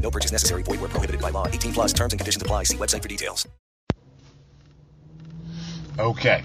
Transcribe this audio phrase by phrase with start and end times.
[0.00, 0.62] No purchase necessary.
[0.62, 1.46] Void where prohibited by law.
[1.46, 2.64] 18 plus terms and conditions apply.
[2.64, 3.46] See website for details.
[5.98, 6.42] Okay.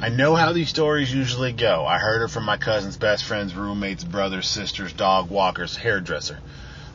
[0.00, 1.86] I know how these stories usually go.
[1.86, 6.40] I heard it from my cousin's best friend's roommates, brothers, sisters, dog walkers, hairdresser.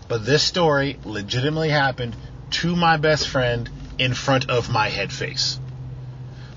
[0.08, 2.16] But this story legitimately happened
[2.52, 5.60] to my best friend in front of my head face.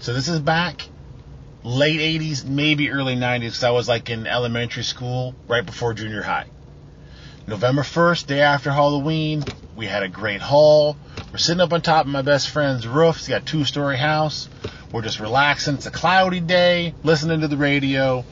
[0.01, 0.89] So this is back
[1.63, 6.23] late 80s, maybe early 90s, because I was like in elementary school right before junior
[6.23, 6.47] high.
[7.51, 9.43] November 1st, day after Halloween,
[9.75, 10.97] we had a great haul.
[11.33, 13.17] We're sitting up on top of my best friend's roof.
[13.17, 14.49] He's got a two story house.
[14.93, 15.75] We're just relaxing.
[15.75, 18.25] It's a cloudy day, listening to the radio,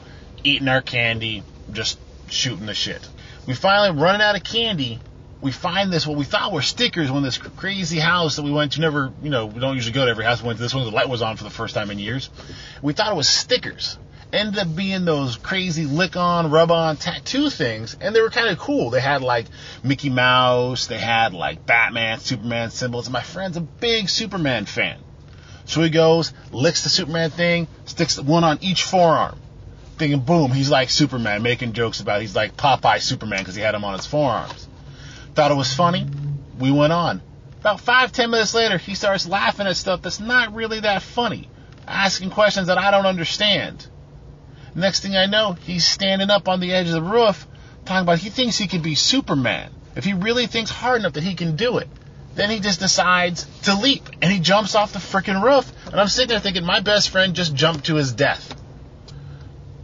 [0.45, 3.05] eating our candy, just shooting the shit.
[3.45, 5.01] We finally running out of candy.
[5.41, 8.73] We find this what we thought were stickers when this crazy house that we went
[8.73, 10.41] to never, you know, we don't usually go to every house.
[10.41, 12.29] We went to this one, the light was on for the first time in years.
[12.81, 13.97] We thought it was stickers
[14.31, 18.49] ended up being those crazy lick on, rub on tattoo things, and they were kind
[18.49, 18.89] of cool.
[18.89, 19.45] They had like
[19.83, 24.99] Mickey Mouse, they had like Batman, Superman symbols, my friend's a big Superman fan.
[25.65, 29.39] So he goes, licks the Superman thing, sticks one on each forearm.
[29.97, 32.21] Thinking, boom, he's like Superman, making jokes about it.
[32.21, 34.67] he's like Popeye Superman because he had him on his forearms.
[35.35, 36.07] Thought it was funny.
[36.57, 37.21] We went on.
[37.59, 41.49] About five, ten minutes later, he starts laughing at stuff that's not really that funny,
[41.85, 43.85] asking questions that I don't understand.
[44.75, 47.47] Next thing I know, he's standing up on the edge of the roof
[47.85, 49.71] talking about he thinks he can be Superman.
[49.95, 51.87] If he really thinks hard enough that he can do it.
[52.35, 55.71] Then he just decides to leap and he jumps off the freaking roof.
[55.87, 58.55] And I'm sitting there thinking my best friend just jumped to his death.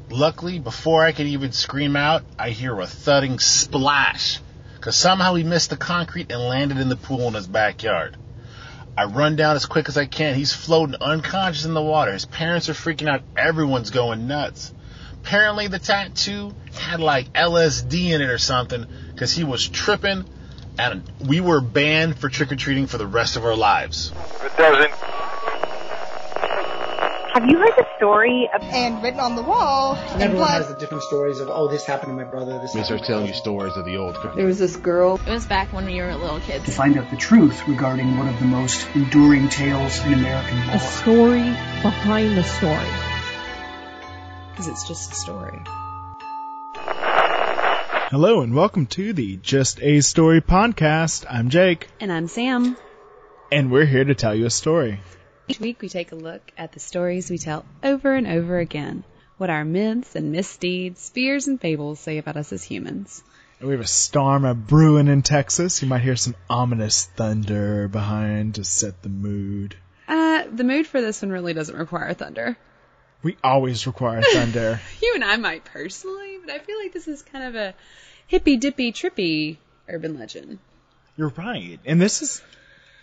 [0.10, 4.40] Luckily, before I could even scream out, I hear a thudding splash.
[4.76, 8.16] Because somehow he missed the concrete and landed in the pool in his backyard.
[8.98, 10.36] I run down as quick as I can.
[10.36, 12.14] He's floating unconscious in the water.
[12.14, 13.24] His parents are freaking out.
[13.36, 14.74] Everyone's going nuts.
[15.26, 20.24] Apparently, the tattoo had like LSD in it or something because he was tripping,
[20.78, 24.14] and we were banned for trick or treating for the rest of our lives.
[24.44, 24.92] It doesn't.
[27.34, 29.96] Have you heard the story of and written on the wall?
[29.96, 32.60] And everyone has the different stories of, oh, this happened to my brother.
[32.60, 34.16] This They start telling you stories of the old.
[34.36, 35.20] There was this girl.
[35.26, 36.66] It was back when we were little kids.
[36.66, 40.76] To find out the truth regarding one of the most enduring tales in American lore.
[40.76, 41.50] A story
[41.82, 43.15] behind the story.
[44.56, 45.60] Because it's just a story.
[48.10, 51.26] Hello and welcome to the Just a Story podcast.
[51.30, 51.90] I'm Jake.
[52.00, 52.78] And I'm Sam.
[53.52, 55.02] And we're here to tell you a story.
[55.50, 59.04] Each week we take a look at the stories we tell over and over again.
[59.36, 63.26] What our myths and misdeeds, fears and fables say about us as humans.
[63.60, 65.82] We have a storm a brewing in Texas.
[65.82, 69.76] You might hear some ominous thunder behind to set the mood.
[70.08, 72.58] Uh, the mood for this one really doesn't require thunder.
[73.26, 74.80] We always require thunder.
[75.02, 77.74] you and I might personally, but I feel like this is kind of a
[78.28, 79.58] hippy dippy trippy
[79.90, 80.60] urban legend.
[81.18, 81.80] You're right.
[81.86, 82.44] And this is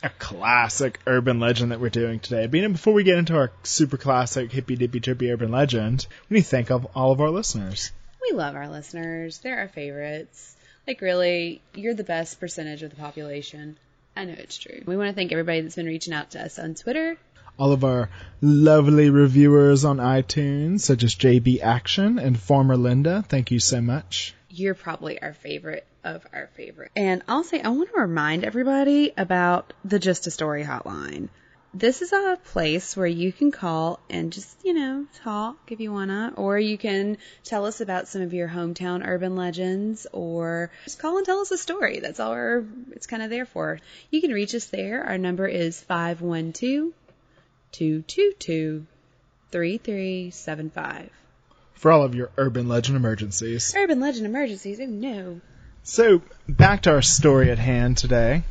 [0.00, 2.46] a classic urban legend that we're doing today.
[2.46, 6.42] But before we get into our super classic hippy dippy trippy urban legend, we need
[6.42, 7.90] to thank all of our listeners.
[8.22, 9.38] We love our listeners.
[9.38, 10.54] They're our favorites.
[10.86, 13.76] Like really, you're the best percentage of the population.
[14.14, 14.82] I know it's true.
[14.86, 17.18] We want to thank everybody that's been reaching out to us on Twitter.
[17.58, 23.24] All of our lovely reviewers on iTunes, such as JB Action and former Linda.
[23.28, 24.34] Thank you so much.
[24.48, 26.90] You're probably our favorite of our favorite.
[26.96, 31.28] And I'll say, I want to remind everybody about the Just a Story hotline.
[31.74, 35.90] This is a place where you can call and just, you know, talk if you
[35.90, 40.70] want to, or you can tell us about some of your hometown urban legends, or
[40.84, 42.00] just call and tell us a story.
[42.00, 43.80] That's all we're, it's kind of there for.
[44.10, 45.02] You can reach us there.
[45.02, 46.92] Our number is 512
[47.72, 48.86] 222
[49.50, 51.10] 3375
[51.82, 53.74] for all of your urban legend emergencies.
[53.76, 54.78] Urban legend emergencies?
[54.80, 55.40] Oh no.
[55.82, 58.44] So, back to our story at hand today.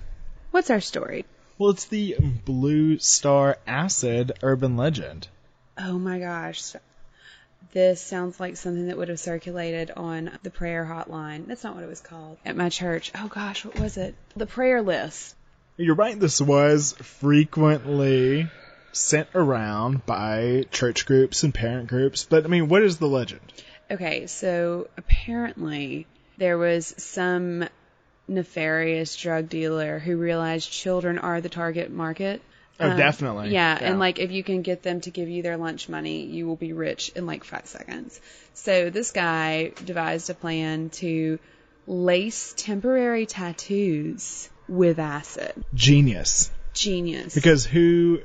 [0.51, 1.23] What's our story?
[1.57, 5.29] Well, it's the Blue Star Acid urban legend.
[5.77, 6.73] Oh my gosh.
[7.71, 11.47] This sounds like something that would have circulated on the prayer hotline.
[11.47, 12.37] That's not what it was called.
[12.43, 13.13] At my church.
[13.15, 14.13] Oh gosh, what was it?
[14.35, 15.35] The prayer list.
[15.77, 18.49] You're right, this was frequently
[18.93, 22.25] sent around by church groups and parent groups.
[22.29, 23.41] But I mean, what is the legend?
[23.89, 26.07] Okay, so apparently
[26.37, 27.65] there was some
[28.27, 32.41] nefarious drug dealer who realized children are the target market
[32.79, 33.49] Oh, Um, definitely.
[33.51, 36.47] Yeah, and like if you can get them to give you their lunch money, you
[36.47, 38.19] will be rich in like five seconds.
[38.55, 41.37] So this guy devised a plan to
[41.85, 45.53] lace temporary tattoos with acid.
[45.75, 46.49] genius.
[46.73, 47.35] Genius.
[47.35, 48.21] Because who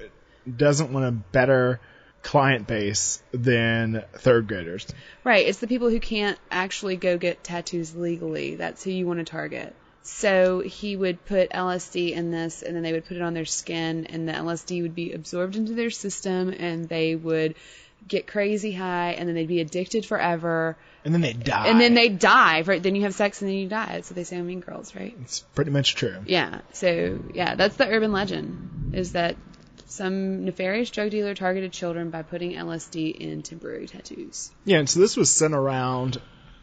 [0.54, 1.80] doesn't want a better
[2.22, 4.86] client base than third graders?
[5.24, 8.56] Right, it's the people who can't actually go get tattoos legally.
[8.56, 9.74] That's who you want to target.
[10.02, 13.44] So he would put LSD in this, and then they would put it on their
[13.44, 17.56] skin, and the LSD would be absorbed into their system, and they would
[18.06, 21.66] get crazy high, and then they'd be addicted forever, And then they die.
[21.68, 22.60] and then they die.
[22.62, 22.80] Right?
[22.80, 23.92] Then you have sex, and then you die.
[23.94, 25.16] That's what they say on Mean Girls, right?
[25.22, 26.18] It's pretty much true.
[26.26, 26.60] Yeah.
[26.72, 29.34] So yeah, that's the urban legend: is that
[29.86, 34.50] some nefarious drug dealer targeted children by putting LSD in temporary tattoos.
[34.64, 36.20] Yeah, and so this was sent around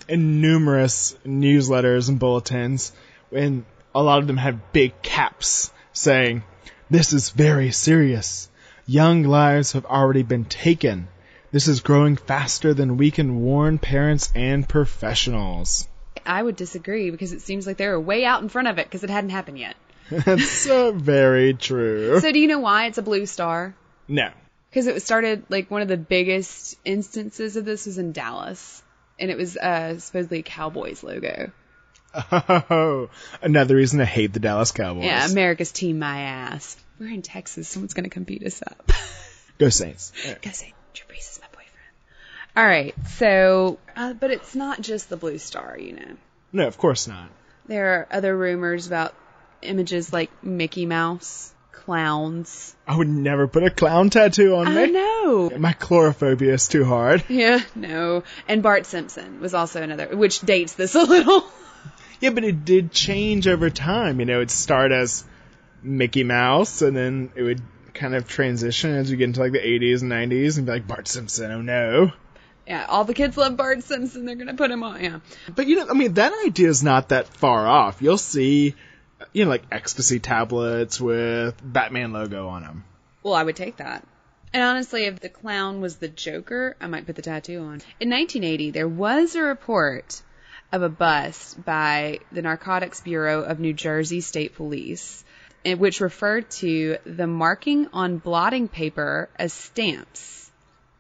[0.08, 2.92] in numerous newsletters and bulletins,
[3.32, 3.66] and
[3.96, 6.44] a lot of them had big caps saying,
[6.90, 8.50] This is very serious.
[8.86, 11.08] Young lives have already been taken.
[11.52, 15.88] This is growing faster than we can warn parents and professionals.
[16.26, 18.88] I would disagree because it seems like they were way out in front of it
[18.88, 19.76] because it hadn't happened yet.
[20.26, 22.20] That's uh, very true.
[22.20, 23.76] So do you know why it's a blue star?
[24.08, 24.30] no.
[24.70, 28.82] Because it was started like one of the biggest instances of this was in Dallas,
[29.20, 31.52] and it was uh, supposedly a Cowboys logo.
[32.32, 33.10] Oh,
[33.42, 35.06] another reason to hate the Dallas Cowboys.
[35.06, 36.76] Yeah, America's team, my ass.
[37.00, 37.68] We're in Texas.
[37.68, 38.92] Someone's gonna come beat us up.
[39.60, 40.12] Go Saints.
[40.42, 41.94] Go say Drew Brees is my boyfriend.
[42.56, 46.18] All right, so uh, but it's not just the blue star, you know.
[46.52, 47.30] No, of course not.
[47.68, 49.14] There are other rumors about
[49.64, 52.76] images like Mickey Mouse, clowns.
[52.88, 54.92] I would never put a clown tattoo on I me.
[54.92, 55.52] know.
[55.58, 57.24] My chlorophobia is too hard.
[57.30, 58.24] Yeah, no.
[58.48, 61.44] And Bart Simpson was also another, which dates this a little.
[62.20, 64.20] Yeah, but it did change over time.
[64.20, 65.26] You know, it'd start as
[65.82, 67.62] Mickey Mouse, and then it would
[67.94, 70.88] kind of transition as we get into like the 80s and 90s, and be like
[70.88, 71.52] Bart Simpson.
[71.52, 72.12] Oh no!
[72.66, 74.26] Yeah, all the kids love Bart Simpson.
[74.26, 75.04] They're gonna put him on.
[75.04, 75.20] Yeah.
[75.54, 78.02] But you know, I mean, that idea is not that far off.
[78.02, 78.76] You'll see,
[79.32, 82.84] you know, like ecstasy tablets with Batman logo on them.
[83.24, 84.06] Well, I would take that.
[84.54, 87.82] And honestly, if the clown was the Joker, I might put the tattoo on.
[88.00, 90.22] In 1980, there was a report
[90.72, 95.24] of a bust by the Narcotics Bureau of New Jersey State Police,
[95.66, 100.52] which referred to the marking on blotting paper as stamps,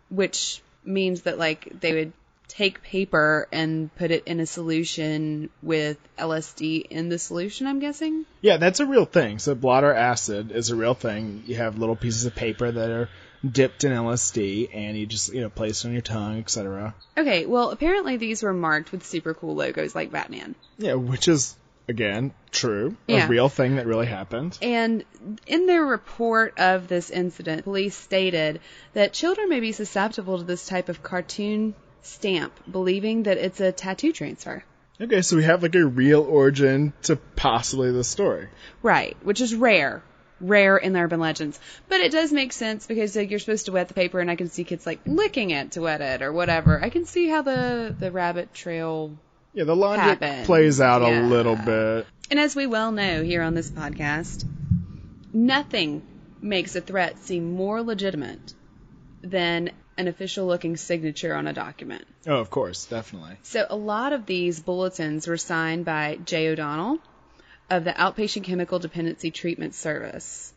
[0.09, 2.13] which means that like they would
[2.55, 8.25] take paper and put it in a solution with LSD in the solution, I'm guessing.
[8.41, 9.39] Yeah, that's a real thing.
[9.39, 11.43] So blotter acid is a real thing.
[11.47, 13.09] You have little pieces of paper that are
[13.49, 16.93] dipped in LSD, and you just you know place it on your tongue, etc.
[17.17, 20.55] Okay, well, apparently these were marked with super cool logos like Batman.
[20.77, 21.55] Yeah, which is
[21.89, 23.25] again true, Yeah.
[23.25, 24.57] a real thing that really happened.
[24.61, 25.03] And
[25.47, 28.61] in their report of this incident, police stated
[28.93, 31.73] that children may be susceptible to this type of cartoon
[32.03, 34.63] stamp, believing that it's a tattoo transfer.
[35.01, 38.47] Okay, so we have like a real origin to possibly the story.
[38.83, 40.03] Right, which is rare.
[40.39, 41.59] Rare in the urban legends.
[41.89, 44.35] But it does make sense because like, you're supposed to wet the paper and I
[44.35, 46.79] can see kids like licking it to wet it or whatever.
[46.83, 49.17] I can see how the, the rabbit trail
[49.53, 50.45] Yeah, the logic Happened.
[50.45, 51.21] plays out Yeah.
[51.21, 52.05] a little bit.
[52.29, 54.45] And as we well know here on this podcast,
[55.33, 56.01] nothing
[56.41, 58.53] makes a threat seem more legitimate
[59.21, 62.05] than an official looking signature on a document.
[62.27, 63.37] Oh, of course, definitely.
[63.43, 66.99] So a lot of these bulletins were signed by Jay O'Donnell
[67.69, 70.53] of the Outpatient Chemical Dependency Treatment Service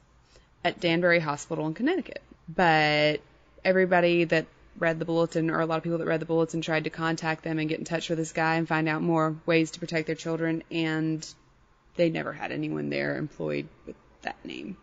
[0.64, 2.22] at Danbury Hospital in Connecticut.
[2.48, 3.20] But
[3.64, 4.46] everybody that
[4.78, 7.42] read the bulletin, or a lot of people that read the bulletin, tried to contact
[7.44, 10.06] them and get in touch with this guy and find out more ways to protect
[10.06, 11.26] their children, and
[11.96, 14.76] they never had anyone there employed with that name.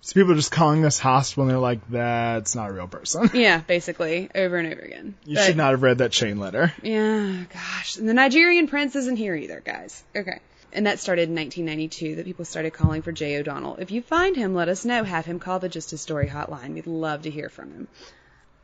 [0.00, 3.30] So people are just calling this hospital and they're like, that's not a real person.
[3.34, 5.16] Yeah, basically, over and over again.
[5.24, 6.72] You But- should not have read that chain letter.
[6.82, 7.96] Yeah, gosh.
[7.96, 10.02] And the Nigerian prince isn't here either, guys.
[10.16, 10.40] Okay.
[10.72, 13.76] And that started in 1992 that people started calling for Jay O'Donnell.
[13.76, 15.02] If you find him, let us know.
[15.02, 16.74] Have him call the Just a Story hotline.
[16.74, 17.88] We'd love to hear from him.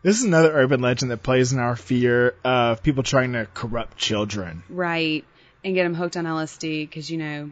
[0.03, 3.97] This is another urban legend that plays in our fear of people trying to corrupt
[3.97, 4.63] children.
[4.69, 5.25] Right.
[5.65, 7.51] And get them hooked on LSD because, you know,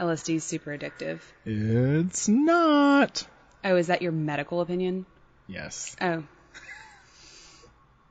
[0.00, 1.20] LSD is super addictive.
[1.44, 3.26] It's not.
[3.62, 5.04] Oh, is that your medical opinion?
[5.46, 5.94] Yes.
[6.00, 6.24] Oh.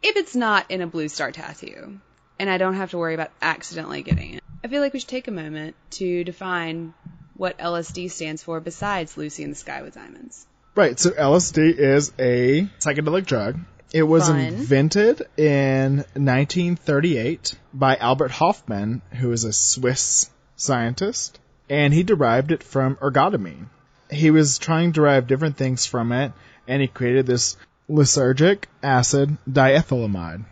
[0.04, 2.00] if it's not in a blue star tattoo,
[2.38, 5.10] and I don't have to worry about accidentally getting it, I feel like we should
[5.10, 6.94] take a moment to define
[7.34, 10.46] what LSD stands for besides Lucy in the Sky with Diamonds.
[10.76, 13.58] Right, so LSD is a psychedelic drug.
[13.92, 14.40] It was Fun.
[14.40, 22.64] invented in 1938 by Albert Hofmann, who is a Swiss scientist, and he derived it
[22.64, 23.66] from ergotamine.
[24.10, 26.32] he was trying to derive different things from it,
[26.68, 27.58] and he created this
[27.90, 30.46] lysergic acid diethylamide.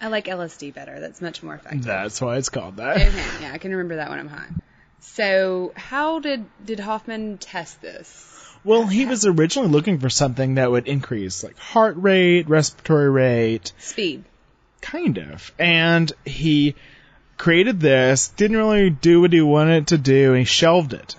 [0.00, 1.00] I like LSD better.
[1.00, 1.84] That's much more effective.
[1.84, 2.96] That's why it's called that.
[2.96, 4.48] Okay, yeah, I can remember that when I'm high.
[5.00, 8.30] So, how did did Hofmann test this?
[8.64, 13.72] Well, he was originally looking for something that would increase like heart rate, respiratory rate,
[13.78, 14.24] Speed.
[14.80, 15.52] kind of.
[15.58, 16.74] And he
[17.36, 21.16] created this, didn't really do what he wanted it to do, and he shelved it.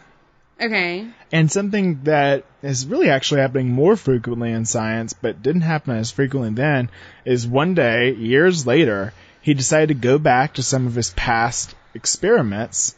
[0.60, 1.08] Okay.
[1.32, 6.12] And something that is really actually happening more frequently in science, but didn't happen as
[6.12, 6.90] frequently then,
[7.26, 11.76] is one day, years later, he decided to go back to some of his past
[11.94, 12.96] experiments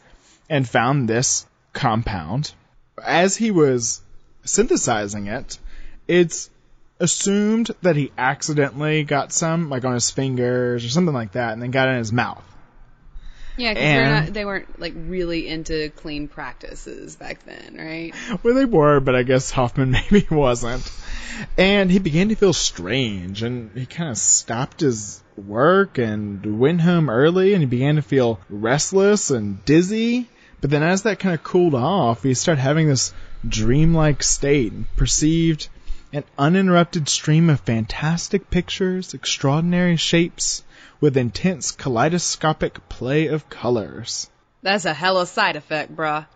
[0.48, 2.52] and found this compound.
[3.02, 4.00] As he was
[4.44, 5.58] synthesizing it,
[6.06, 6.50] it's
[7.00, 11.62] assumed that he accidentally got some, like on his fingers or something like that, and
[11.62, 12.42] then got it in his mouth.
[13.58, 18.14] Yeah, because they weren't like really into clean practices back then, right?
[18.42, 20.90] Well, they were, but I guess Hofmann maybe wasn't.
[21.56, 26.80] And he began to feel strange, and he kind of stopped his work and went
[26.80, 30.28] home early, and he began to feel restless and dizzy.
[30.60, 33.12] But then as that kind of cooled off, he started having this
[33.46, 35.68] dreamlike state and perceived
[36.12, 40.64] an uninterrupted stream of fantastic pictures, extraordinary shapes,
[41.00, 44.28] with intense kaleidoscopic play of colors.
[44.62, 46.26] That's a hella side effect, bruh.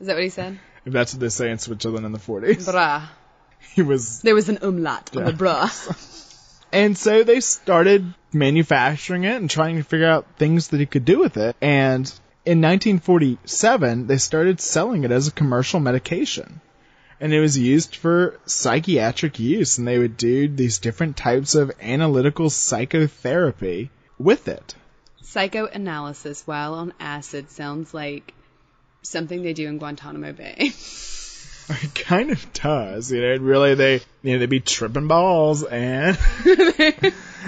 [0.00, 0.58] Is that what he said?
[0.84, 2.68] If that's what they say in Switzerland in the 40s.
[2.68, 3.08] Bruh.
[3.74, 6.12] He was There was an umlaut on the bruh.
[6.72, 11.04] And so they started manufacturing it and trying to figure out things that he could
[11.04, 11.56] do with it.
[11.60, 12.06] And
[12.44, 16.60] in 1947, they started selling it as a commercial medication.
[17.20, 21.72] And it was used for psychiatric use, and they would do these different types of
[21.80, 24.74] analytical psychotherapy with it.
[25.22, 28.34] Psychoanalysis while on acid sounds like
[29.02, 30.72] something they do in Guantanamo Bay.
[31.68, 33.36] It kind of does, you know.
[33.38, 36.16] Really, they you know they'd be tripping balls, and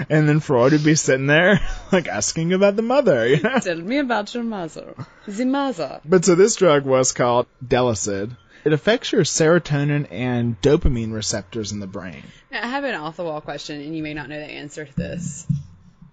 [0.09, 1.61] and then Freud would be sitting there
[1.91, 3.59] like asking about the mother, you know.
[3.59, 4.93] Tell me about your mother.
[5.25, 6.01] The mother.
[6.03, 8.35] But so this drug was called Delysid.
[8.65, 12.23] It affects your serotonin and dopamine receptors in the brain.
[12.51, 14.85] Now, I have an off the wall question, and you may not know the answer
[14.85, 15.47] to this.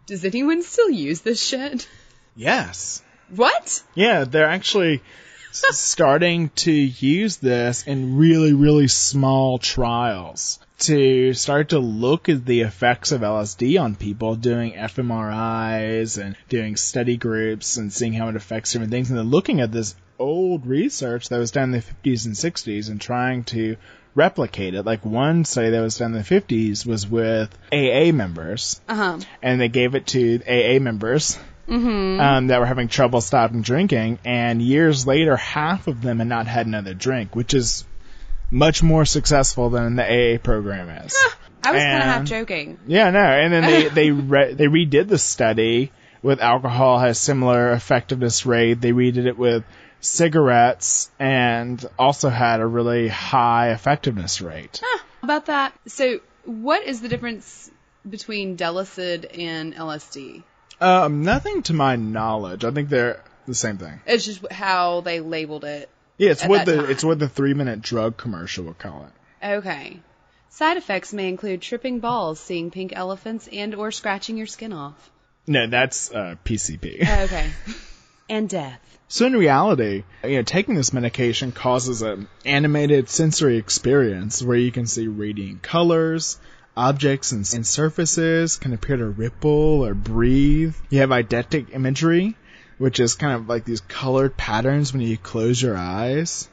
[0.06, 1.88] Does anyone still use this shit?
[2.36, 3.02] Yes.
[3.34, 3.82] What?
[3.94, 5.02] Yeah, they're actually
[5.50, 12.60] starting to use this in really, really small trials to start to look at the
[12.60, 18.36] effects of LSD on people, doing fMRIs and doing study groups and seeing how it
[18.36, 19.08] affects different things.
[19.08, 22.88] And they're looking at this old research that was done in the 50s and 60s
[22.90, 23.76] and trying to
[24.14, 24.82] replicate it.
[24.84, 29.18] Like one study that was done in the 50s was with AA members, Uh huh.
[29.42, 32.20] and they gave it to AA members Mm-hmm.
[32.20, 36.46] um, that were having trouble stopping drinking, and years later, half of them had not
[36.46, 37.84] had another drink, which is
[38.52, 41.12] much more successful than the AA program is.
[41.64, 42.78] I was kind of half joking.
[42.86, 45.90] Yeah, no, and then they they re- they redid the study
[46.22, 48.80] with alcohol has similar effectiveness rate.
[48.80, 49.64] They redid it with
[50.00, 54.80] cigarettes and also had a really high effectiveness rate.
[54.84, 55.72] Huh, about that.
[55.86, 57.70] So, what is the difference
[58.08, 60.42] between Delysid and LSD?
[60.80, 62.64] Um, nothing to my knowledge.
[62.64, 64.00] I think they're the same thing.
[64.06, 65.88] It's just how they labeled it.
[66.18, 66.90] Yeah, it's At what the time.
[66.90, 69.46] it's what the three minute drug commercial would call it.
[69.58, 70.00] Okay.
[70.50, 75.10] Side effects may include tripping balls, seeing pink elephants, and or scratching your skin off.
[75.46, 77.02] No, that's uh, PCP.
[77.24, 77.50] Okay.
[78.28, 78.80] and death.
[79.08, 84.72] So in reality, you know, taking this medication causes an animated sensory experience where you
[84.72, 86.38] can see radiant colors,
[86.76, 90.74] objects and, and surfaces can appear to ripple or breathe.
[90.90, 92.36] You have eidetic imagery,
[92.78, 96.48] which is kind of like these colored patterns when you close your eyes.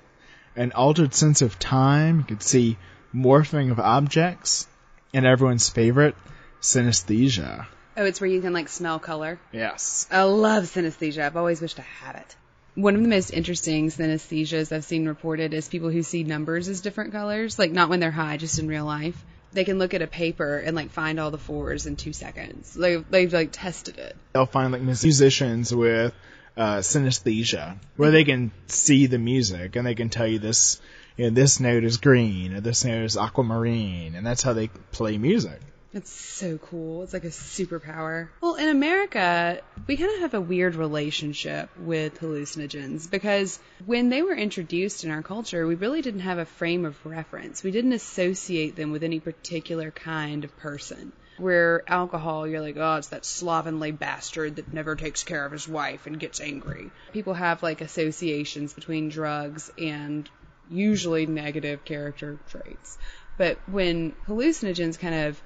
[0.55, 2.77] An altered sense of time, you can see
[3.13, 4.67] morphing of objects,
[5.13, 6.15] and everyone's favorite,
[6.61, 7.65] synesthesia.
[7.95, 9.39] Oh, it's where you can like smell color.
[9.51, 10.07] Yes.
[10.11, 11.23] I love synesthesia.
[11.23, 12.35] I've always wished I had it.
[12.75, 16.81] One of the most interesting synesthesias I've seen reported is people who see numbers as
[16.81, 19.23] different colors, like not when they're high, just in real life.
[19.51, 22.73] They can look at a paper and like find all the fours in two seconds.
[22.73, 24.15] They've, they've like tested it.
[24.33, 26.13] they'll find like musicians with
[26.57, 30.79] uh, synesthesia where they can see the music and they can tell you this
[31.17, 34.67] you know this note is green or this note is aquamarine and that's how they
[34.67, 35.59] play music
[35.93, 37.03] It's so cool.
[37.03, 38.29] It's like a superpower.
[38.41, 44.23] Well, in America, we kind of have a weird relationship with hallucinogens because when they
[44.23, 47.61] were introduced in our culture, we really didn't have a frame of reference.
[47.61, 51.11] We didn't associate them with any particular kind of person.
[51.37, 55.67] Where alcohol, you're like, oh, it's that slovenly bastard that never takes care of his
[55.67, 56.89] wife and gets angry.
[57.11, 60.27] People have like associations between drugs and
[60.69, 62.97] usually negative character traits.
[63.37, 65.41] But when hallucinogens kind of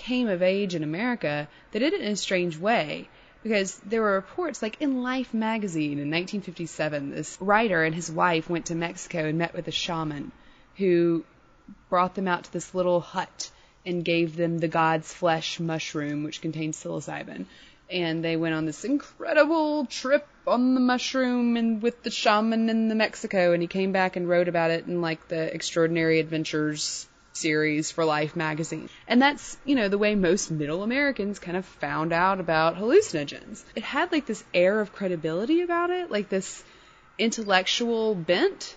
[0.00, 3.08] came of age in America, they did it in a strange way.
[3.42, 8.50] Because there were reports like in Life magazine in 1957 this writer and his wife
[8.50, 10.32] went to Mexico and met with a shaman
[10.76, 11.24] who
[11.88, 13.50] brought them out to this little hut
[13.86, 17.46] and gave them the god's flesh mushroom which contains psilocybin.
[17.90, 22.88] And they went on this incredible trip on the mushroom and with the shaman in
[22.88, 27.08] the Mexico and he came back and wrote about it in like the extraordinary adventures
[27.32, 28.88] series for Life magazine.
[29.06, 33.62] And that's, you know, the way most middle Americans kind of found out about hallucinogens.
[33.74, 36.64] It had like this air of credibility about it, like this
[37.18, 38.76] intellectual bent.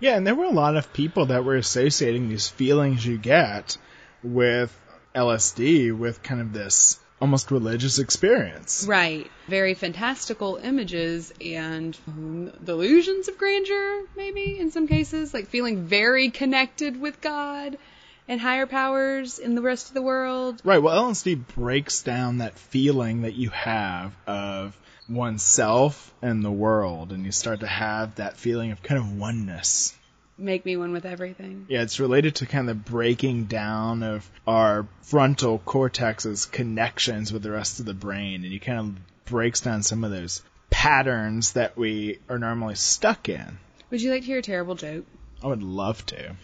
[0.00, 3.76] Yeah, and there were a lot of people that were associating these feelings you get
[4.22, 4.76] with
[5.14, 8.84] LSD with kind of this almost religious experience.
[8.86, 9.30] Right.
[9.46, 15.32] Very fantastical images and um, delusions of grandeur, maybe, in some cases.
[15.32, 17.78] Like feeling very connected with God
[18.26, 20.60] and higher powers in the rest of the world.
[20.64, 20.82] Right.
[20.82, 24.76] Well, LSD breaks down that feeling that you have of
[25.08, 29.94] oneself and the world, and you start to have that feeling of kind of oneness
[30.42, 31.66] make me one with everything.
[31.68, 37.50] Yeah, it's related to kind of breaking down of our frontal cortex's connections with the
[37.50, 41.76] rest of the brain, and it kind of breaks down some of those patterns that
[41.76, 43.58] we are normally stuck in.
[43.90, 45.04] Would you like to hear a terrible joke?
[45.42, 46.36] I would love to.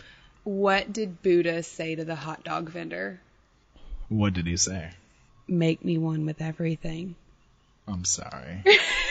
[0.45, 3.21] What did Buddha say to the hot dog vendor?
[4.09, 4.91] What did he say?
[5.47, 7.17] Make me one with everything.
[7.87, 8.63] I'm sorry.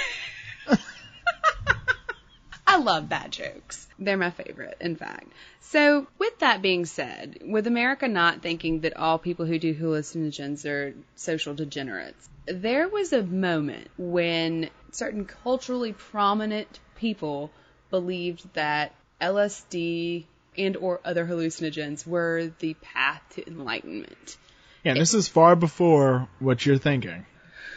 [2.78, 3.88] I love bad jokes.
[3.98, 5.32] They're my favorite, in fact.
[5.62, 10.64] So, with that being said, with America not thinking that all people who do hallucinogens
[10.70, 17.50] are social degenerates, there was a moment when certain culturally prominent people
[17.90, 24.38] believed that LSD and or other hallucinogens were the path to enlightenment.
[24.84, 27.26] Yeah, this is far before what you're thinking.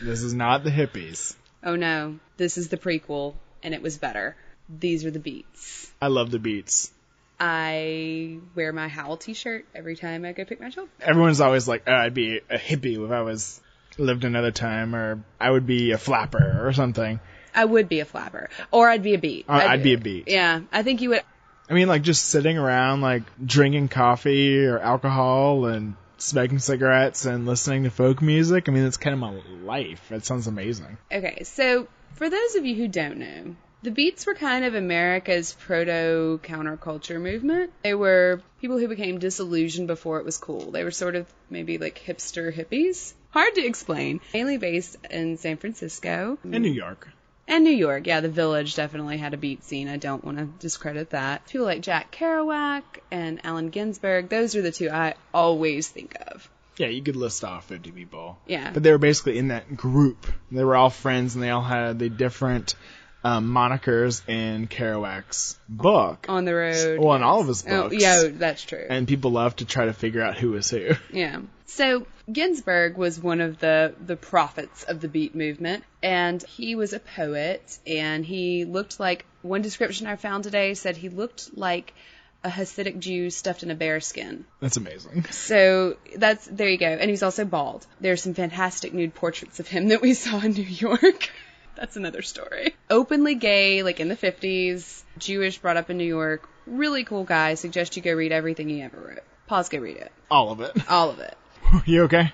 [0.03, 1.35] This is not the hippies.
[1.65, 4.37] Oh no, this is the prequel, and it was better.
[4.79, 5.91] These are the beats.
[6.01, 6.93] I love the beats.
[7.39, 10.93] I wear my Howl t-shirt every time I go pick my children.
[11.01, 13.61] Everyone's always like, oh, I'd be a hippie if I was
[13.99, 17.19] lived another time, or I would be a flapper or something.
[17.55, 19.47] I would be a flapper, or I'd be a beat.
[19.49, 20.29] I'd, I'd be a beat.
[20.29, 21.23] Yeah, I think you would.
[21.69, 27.47] I mean, like just sitting around, like drinking coffee or alcohol and smoking cigarettes and
[27.47, 28.69] listening to folk music.
[28.69, 30.09] I mean, it's kind of my life.
[30.11, 30.99] That sounds amazing.
[31.11, 35.55] Okay, so for those of you who don't know, the Beats were kind of America's
[35.59, 37.73] proto counterculture movement.
[37.83, 40.71] They were people who became disillusioned before it was cool.
[40.71, 43.15] They were sort of maybe like hipster hippies.
[43.31, 44.21] Hard to explain.
[44.35, 46.39] Mainly based in San Francisco.
[46.43, 47.09] And New York.
[47.49, 49.89] And New York, yeah, the Village definitely had a beat scene.
[49.89, 51.47] I don't want to discredit that.
[51.49, 56.49] People like Jack Kerouac and Allen Ginsberg, those are the two I always think of.
[56.77, 58.39] Yeah, you could list off 50 people.
[58.47, 58.71] Yeah.
[58.73, 60.27] But they were basically in that group.
[60.53, 62.77] They were all friends and they all had the different
[63.23, 66.27] um, monikers in Kerouac's book.
[66.29, 66.99] On the road.
[67.01, 67.97] Well, in all of his Oh, books.
[68.01, 68.87] yeah, that's true.
[68.89, 70.91] And people love to try to figure out who is who.
[71.13, 71.41] Yeah.
[71.67, 76.93] So Ginsberg was one of the the prophets of the beat movement, and he was
[76.93, 81.95] a poet, and he looked like one description I found today said he looked like
[82.43, 84.47] a Hasidic Jew stuffed in a bear skin.
[84.61, 85.27] That's amazing.
[85.31, 86.87] So that's there you go.
[86.89, 87.87] And he's also bald.
[88.01, 91.31] There's some fantastic nude portraits of him that we saw in New York.
[91.81, 92.77] that's another story.
[92.91, 96.47] Openly gay, like in the 50s, Jewish, brought up in New York.
[96.67, 97.55] Really cool guy.
[97.55, 99.25] Suggest you go read everything he ever wrote.
[99.47, 100.13] Pause, go read it.
[100.31, 100.73] All of it.
[100.91, 101.37] All of it.
[101.87, 102.33] you okay?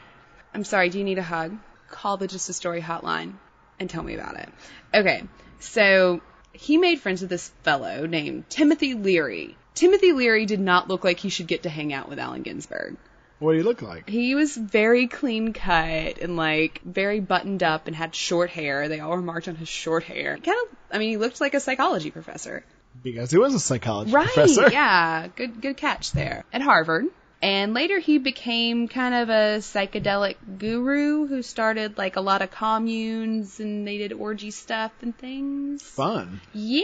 [0.53, 1.57] I'm sorry, do you need a hug?
[1.89, 3.35] Call the Just a Story hotline
[3.79, 4.49] and tell me about it.
[4.93, 5.23] Okay,
[5.61, 6.21] so
[6.53, 9.57] he made friends with this fellow named Timothy Leary.
[9.75, 12.97] Timothy Leary did not look like he should get to hang out with Allen Ginsberg.
[13.39, 14.09] What do you look like?
[14.09, 18.89] He was very clean cut and like very buttoned up and had short hair.
[18.89, 20.39] They all remarked on his short hair.
[20.39, 22.65] Kind of, I mean, he looked like a psychology professor.
[23.03, 24.71] Because he was a psychology right, professor.
[24.73, 26.45] Yeah, good good catch there.
[26.53, 27.07] At Harvard.
[27.43, 32.51] And later he became kind of a psychedelic guru who started like a lot of
[32.51, 35.83] communes and they did orgy stuff and things.
[35.83, 36.41] Fun.
[36.55, 36.83] Yeah.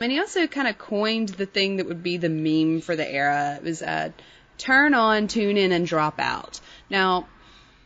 [0.00, 3.10] And he also kind of coined the thing that would be the meme for the
[3.10, 3.56] era.
[3.56, 4.10] It was uh,
[4.58, 6.60] turn on, tune in, and drop out.
[6.90, 7.28] Now,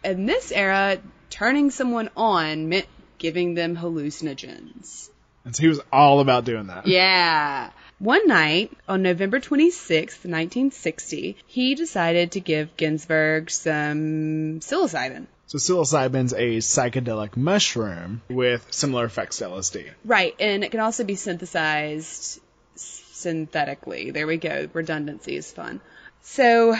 [0.02, 0.98] in this era,
[1.30, 2.86] turning someone on meant
[3.18, 5.08] giving them hallucinogens.
[5.44, 6.86] And so he was all about doing that.
[6.86, 7.70] Yeah.
[7.98, 15.26] One night, on November 26th, 1960, he decided to give Ginsberg some psilocybin.
[15.46, 19.90] So psilocybin's a psychedelic mushroom with similar effects to LSD.
[20.04, 22.40] Right, and it can also be synthesized
[22.74, 24.10] synthetically.
[24.10, 24.68] There we go.
[24.72, 25.80] Redundancy is fun.
[26.22, 26.76] So,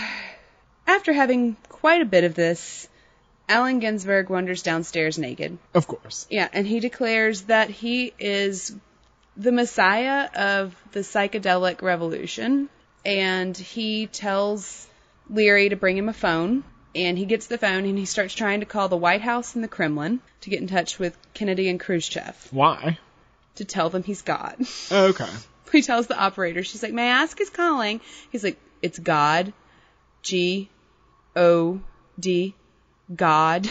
[0.86, 2.88] after having quite a bit of this,
[3.48, 5.58] Allen Ginsberg wanders downstairs naked.
[5.74, 6.26] Of course.
[6.30, 8.74] Yeah, and he declares that he is
[9.36, 12.68] the messiah of the psychedelic revolution.
[13.04, 14.86] And he tells
[15.28, 16.64] Leary to bring him a phone.
[16.94, 19.64] And he gets the phone and he starts trying to call the White House and
[19.64, 22.98] the Kremlin to get in touch with Kennedy and Khrushchev Why?
[23.54, 24.56] to tell them he's God.
[24.90, 25.28] Oh, okay.
[25.72, 28.02] he tells the operator, she's like, May I ask who's calling?
[28.30, 29.52] He's like, It's God.
[30.22, 30.68] G
[31.34, 31.80] O
[32.18, 32.54] D.
[33.14, 33.70] God.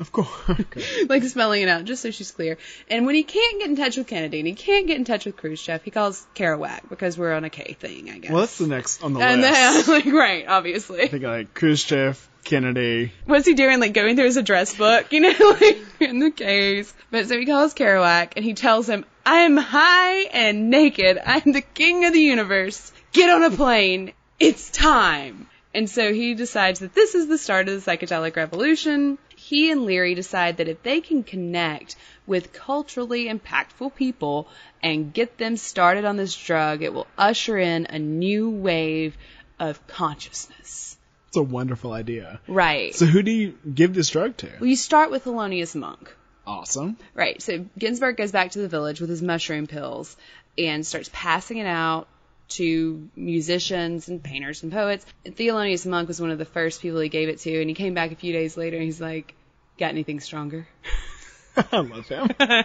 [0.00, 0.28] Of course.
[1.08, 2.58] Like spelling it out just so she's clear.
[2.90, 5.24] And when he can't get in touch with Kennedy and he can't get in touch
[5.26, 8.30] with Khrushchev, he calls Kerouac because we're on a K thing, I guess.
[8.30, 9.86] Well, that's the next on the and list.
[9.86, 11.02] then, like, right, obviously.
[11.02, 13.12] I think like Khrushchev, Kennedy.
[13.26, 13.80] What's he doing?
[13.80, 16.92] Like going through his address book, you know, like in the case.
[17.10, 21.18] But so he calls Kerouac and he tells him, I'm high and naked.
[21.24, 22.92] I'm the king of the universe.
[23.12, 24.12] Get on a plane.
[24.38, 25.48] It's time.
[25.74, 29.18] And so he decides that this is the start of the psychedelic revolution.
[29.34, 34.48] He and Leary decide that if they can connect with culturally impactful people
[34.82, 39.16] and get them started on this drug, it will usher in a new wave
[39.58, 40.96] of consciousness.
[41.28, 42.40] It's a wonderful idea.
[42.46, 42.94] Right.
[42.94, 44.48] So who do you give this drug to?
[44.60, 46.14] Well, you start with Thelonious Monk.
[46.46, 46.96] Awesome.
[47.14, 47.42] Right.
[47.42, 50.16] So Ginsberg goes back to the village with his mushroom pills
[50.56, 52.06] and starts passing it out
[52.56, 55.04] to musicians and painters and poets.
[55.24, 57.74] And Thelonious Monk was one of the first people he gave it to, and he
[57.74, 59.34] came back a few days later and he's like,
[59.78, 60.66] "Got anything stronger?"
[61.56, 62.28] I love him.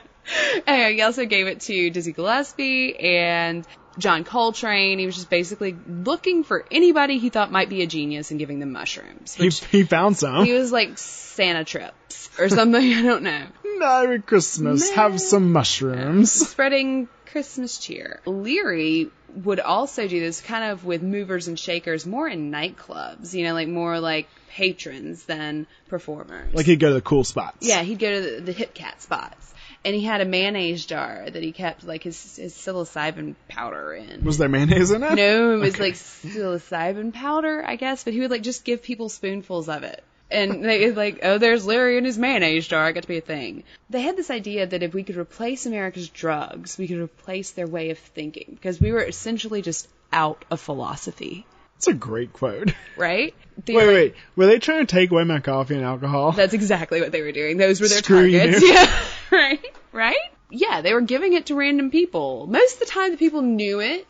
[0.67, 3.65] anyway, he also gave it to Dizzy Gillespie and
[3.97, 4.99] John Coltrane.
[4.99, 8.59] He was just basically looking for anybody he thought might be a genius and giving
[8.59, 9.35] them mushrooms.
[9.35, 10.45] he, he found some.
[10.45, 12.81] He was like Santa trips or something.
[12.93, 13.45] I don't know.
[13.77, 14.89] Merry Christmas.
[14.91, 16.31] Have some mushrooms.
[16.31, 18.19] Spreading Christmas cheer.
[18.25, 23.43] Leary would also do this kind of with movers and shakers more in nightclubs, you
[23.43, 26.53] know, like more like patrons than performers.
[26.53, 27.67] Like he'd go to the cool spots.
[27.67, 29.53] Yeah, he'd go to the, the hip cat spots.
[29.85, 34.23] And he had a mayonnaise jar that he kept like his, his psilocybin powder in.
[34.25, 35.13] Was there mayonnaise in it?
[35.15, 35.83] No, it was Okay.
[35.83, 40.03] like psilocybin powder, I guess, but he would like just give people spoonfuls of it.
[40.31, 42.85] And they like, oh, there's Larry and his mayonnaise jar.
[42.85, 43.63] I got to be a thing.
[43.89, 47.65] They had this idea that if we could replace America's drugs, we could replace their
[47.67, 51.45] way of thinking because we were essentially just out of philosophy,
[51.77, 52.73] It's a great quote.
[52.97, 53.33] right?
[53.65, 54.15] They Wait, were like- wait.
[54.35, 56.31] Were they trying to take away my coffee and alcohol?
[56.31, 57.57] That's exactly what they were doing.
[57.57, 58.39] Those were their Screw you.
[58.39, 58.63] targets.
[58.67, 59.03] Yeah.
[59.31, 59.65] right?
[59.91, 60.17] Right?
[60.51, 62.45] Yeah, they were giving it to random people.
[62.47, 64.07] Most of the time the people knew it,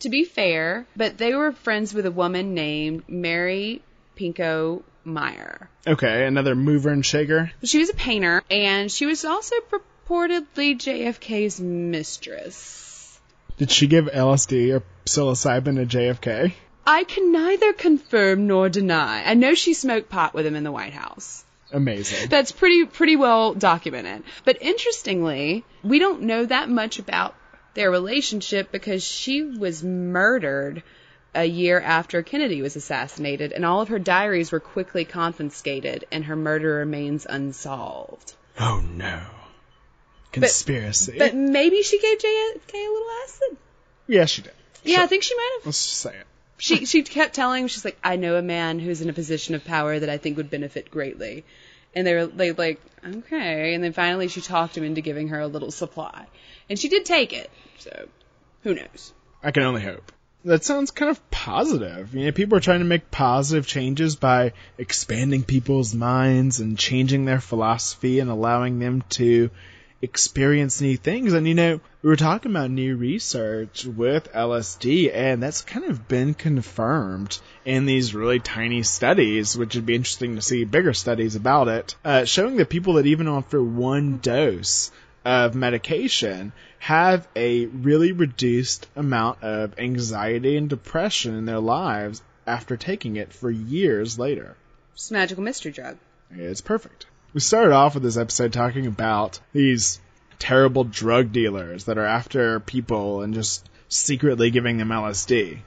[0.00, 3.82] to be fair, but they were friends with a woman named Mary
[4.16, 5.68] Pinchot Meyer.
[5.86, 7.50] Okay, another mover and shaker.
[7.62, 13.20] She was a painter, and she was also purportedly JFK's mistress.
[13.56, 16.52] Did she give LSD or psilocybin to JFK?
[16.86, 19.24] I can neither confirm nor deny.
[19.24, 21.44] I know she smoked pot with him in the White House.
[21.72, 22.28] Amazing.
[22.28, 24.22] That's pretty pretty well documented.
[24.44, 27.34] But interestingly, we don't know that much about
[27.74, 30.82] their relationship because she was murdered
[31.34, 36.24] a year after Kennedy was assassinated, and all of her diaries were quickly confiscated, and
[36.24, 38.34] her murder remains unsolved.
[38.58, 39.20] Oh no.
[40.32, 41.16] Conspiracy.
[41.18, 43.56] But maybe she gave JFK a little acid.
[44.08, 44.52] yeah, she did.
[44.82, 45.04] Yeah, Sure.
[45.04, 45.66] I think she might have.
[45.66, 46.26] Let's just say it.
[46.58, 49.54] She she kept telling him she's like, I know a man who's in a position
[49.54, 51.44] of power that I think would benefit greatly.
[51.94, 53.74] And they were they like, okay.
[53.74, 56.26] And then finally she talked him into giving her a little supply.
[56.68, 57.50] And she did take it.
[57.78, 58.08] So
[58.62, 59.12] who knows?
[59.42, 60.12] I can only hope.
[60.44, 62.14] That sounds kind of positive.
[62.14, 67.24] You know, people are trying to make positive changes by expanding people's minds and changing
[67.24, 69.50] their philosophy and allowing them to
[70.02, 71.32] experience new things.
[71.32, 76.06] And you know, we were talking about new research with LSD, and that's kind of
[76.08, 81.36] been confirmed in these really tiny studies, which would be interesting to see bigger studies
[81.36, 84.90] about it, uh, showing that people that even after one dose
[85.24, 92.76] of medication have a really reduced amount of anxiety and depression in their lives after
[92.76, 94.56] taking it for years later.
[94.92, 95.96] It's a magical mystery drug.
[96.30, 97.06] It's perfect.
[97.32, 100.00] We started off with this episode talking about these
[100.38, 105.58] terrible drug dealers that are after people and just secretly giving them LSD.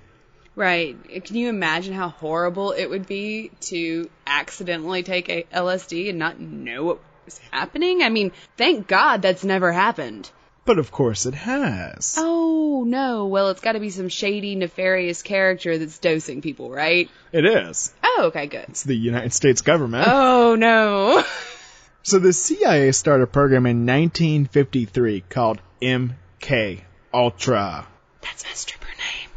[0.56, 1.24] Right.
[1.24, 6.40] Can you imagine how horrible it would be to accidentally take a LSD and not
[6.40, 8.02] know what was happening?
[8.02, 10.32] I mean, thank God that's never happened.
[10.66, 12.16] But of course it has.
[12.18, 17.10] Oh no, well it's gotta be some shady, nefarious character that's dosing people, right?
[17.32, 17.94] It is.
[18.04, 18.66] Oh, okay, good.
[18.70, 20.08] It's the United States government.
[20.10, 21.24] Oh no.
[22.04, 26.82] So the CIA started a program in 1953 called MK
[27.14, 27.86] Ultra.
[28.22, 29.30] That's my stripper name.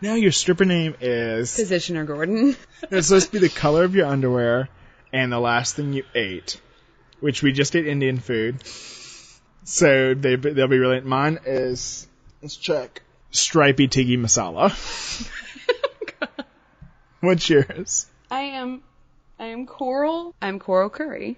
[0.00, 1.50] Now your stripper name is.
[1.56, 2.54] Positioner Gordon.
[2.90, 4.68] It's supposed to be the color of your underwear
[5.12, 6.60] and the last thing you ate,
[7.20, 8.62] which we just ate Indian food.
[9.64, 11.00] So they they'll be really.
[11.00, 12.06] Mine is
[12.42, 14.70] let's check stripy tikka masala.
[17.20, 18.06] What's yours?
[18.30, 18.82] I am
[19.38, 20.34] I am Coral.
[20.40, 21.36] I'm Coral Curry.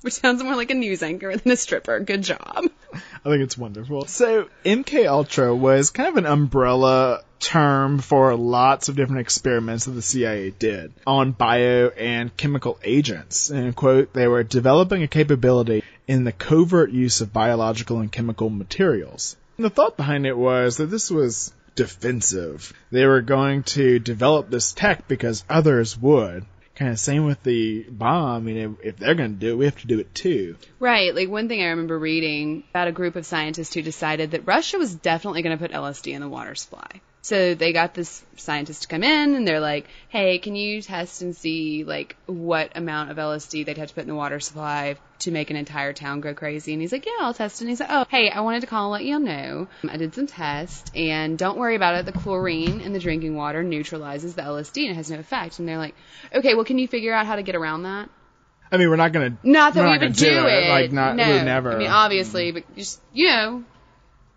[0.00, 2.00] Which sounds more like a news anchor than a stripper.
[2.00, 2.64] Good job.
[2.94, 4.06] I think it's wonderful.
[4.06, 9.92] So MK Ultra was kind of an umbrella term for lots of different experiments that
[9.92, 13.50] the CIA did on bio and chemical agents.
[13.50, 18.50] And quote, they were developing a capability in the covert use of biological and chemical
[18.50, 19.36] materials.
[19.56, 22.72] And the thought behind it was that this was defensive.
[22.90, 26.44] They were going to develop this tech because others would.
[26.78, 28.36] Kind of same with the bomb.
[28.36, 30.54] I mean, if they're going to do it, we have to do it too.
[30.78, 31.12] Right.
[31.12, 34.78] Like one thing I remember reading about a group of scientists who decided that Russia
[34.78, 37.00] was definitely going to put LSD in the water supply.
[37.28, 41.20] So they got this scientist to come in and they're like, hey, can you test
[41.20, 44.96] and see like what amount of LSD they'd have to put in the water supply
[45.18, 46.72] to make an entire town go crazy?
[46.72, 47.64] And he's like, yeah, I'll test it.
[47.64, 49.68] And he's like, oh, hey, I wanted to call and let you know.
[49.86, 52.06] I did some tests and don't worry about it.
[52.06, 55.58] The chlorine in the drinking water neutralizes the LSD and it has no effect.
[55.58, 55.96] And they're like,
[56.34, 58.08] okay, well, can you figure out how to get around that?
[58.72, 59.46] I mean, we're not going to.
[59.46, 60.70] Not that we would do, it.
[60.70, 61.30] Like, not, no.
[61.30, 61.72] we'd never.
[61.74, 63.64] I mean, obviously, but just, you know,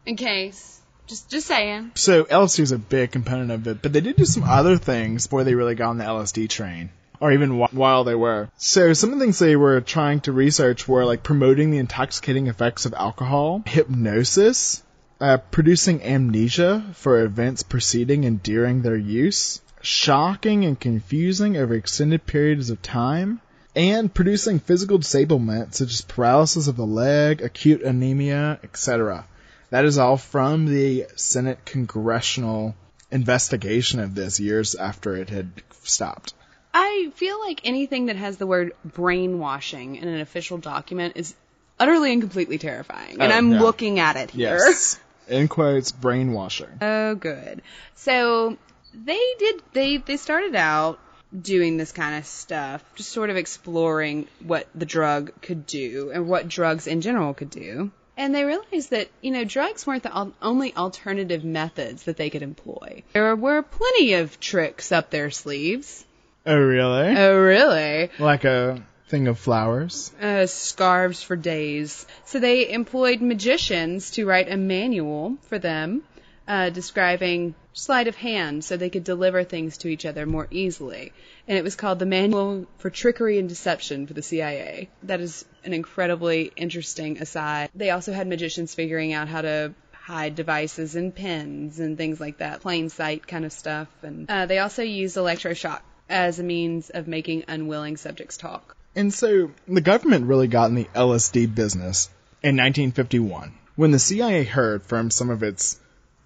[0.05, 0.80] in case.
[1.11, 1.91] Just, just saying.
[1.95, 5.27] So LSD was a big component of it, but they did do some other things
[5.27, 6.89] before they really got on the LSD train.
[7.19, 8.47] Or even wh- while they were.
[8.55, 12.47] So some of the things they were trying to research were like promoting the intoxicating
[12.47, 14.83] effects of alcohol, hypnosis,
[15.19, 22.25] uh, producing amnesia for events preceding and during their use, shocking and confusing over extended
[22.25, 23.41] periods of time,
[23.75, 29.25] and producing physical disablement such as paralysis of the leg, acute anemia, etc.
[29.71, 32.75] That is all from the Senate congressional
[33.09, 35.49] investigation of this years after it had
[35.83, 36.33] stopped.
[36.73, 41.33] I feel like anything that has the word brainwashing in an official document is
[41.79, 43.17] utterly and completely terrifying.
[43.19, 43.61] And Oh, I'm yeah.
[43.61, 44.57] looking at it here.
[44.57, 44.99] Yes.
[45.27, 46.67] In quotes, brainwashing.
[46.81, 47.61] Oh, good.
[47.95, 48.57] So
[48.93, 49.61] they did.
[49.71, 50.99] They they started out
[51.39, 56.27] doing this kind of stuff, just sort of exploring what the drug could do and
[56.27, 57.91] what drugs in general could do.
[58.21, 62.29] And they realized that you know drugs weren't the al- only alternative methods that they
[62.29, 63.01] could employ.
[63.13, 66.05] There were plenty of tricks up their sleeves.
[66.45, 67.17] Oh, really?
[67.17, 68.11] Oh, really?
[68.19, 70.11] like a thing of flowers?
[70.21, 72.05] uh, scarves for days.
[72.25, 76.03] So they employed magicians to write a manual for them,
[76.51, 81.13] uh, describing sleight of hand so they could deliver things to each other more easily.
[81.47, 84.89] And it was called the Manual for Trickery and Deception for the CIA.
[85.03, 87.69] That is an incredibly interesting aside.
[87.73, 92.39] They also had magicians figuring out how to hide devices and pins and things like
[92.39, 93.87] that, plain sight kind of stuff.
[94.01, 98.75] And uh, they also used electroshock as a means of making unwilling subjects talk.
[98.93, 102.09] And so the government really got in the LSD business
[102.43, 105.79] in 1951 when the CIA heard from some of its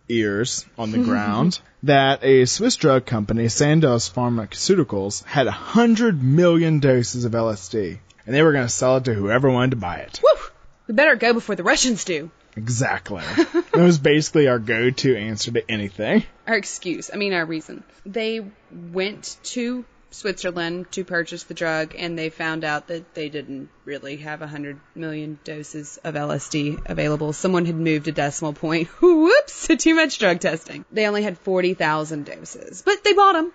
[0.10, 7.26] ears on the ground that a Swiss drug company, Sandoz Pharmaceuticals, had 100 million doses
[7.26, 10.20] of LSD and they were going to sell it to whoever wanted to buy it.
[10.24, 10.42] Woo!
[10.88, 12.32] We better go before the Russians do.
[12.56, 13.22] Exactly.
[13.54, 16.24] that was basically our go-to answer to anything.
[16.48, 17.84] Our excuse, I mean our reason.
[18.06, 19.84] They went to
[20.16, 24.80] Switzerland to purchase the drug and they found out that they didn't really have 100
[24.96, 27.34] million doses of LSD available.
[27.34, 28.88] Someone had moved a decimal point.
[29.02, 29.68] Whoops!
[29.78, 30.86] Too much drug testing.
[30.92, 32.82] They only had 40,000 doses.
[32.82, 33.52] But they bought them.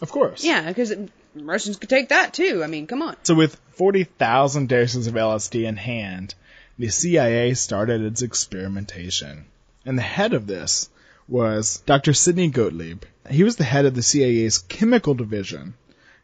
[0.00, 0.42] Of course.
[0.42, 0.94] Yeah, because
[1.34, 2.64] Russians could take that too.
[2.64, 3.16] I mean, come on.
[3.22, 6.34] So with 40,000 doses of LSD in hand,
[6.78, 9.44] the CIA started its experimentation.
[9.84, 10.88] And the head of this
[11.28, 12.14] was Dr.
[12.14, 13.04] Sidney Gottlieb.
[13.30, 15.74] He was the head of the CIA's chemical division.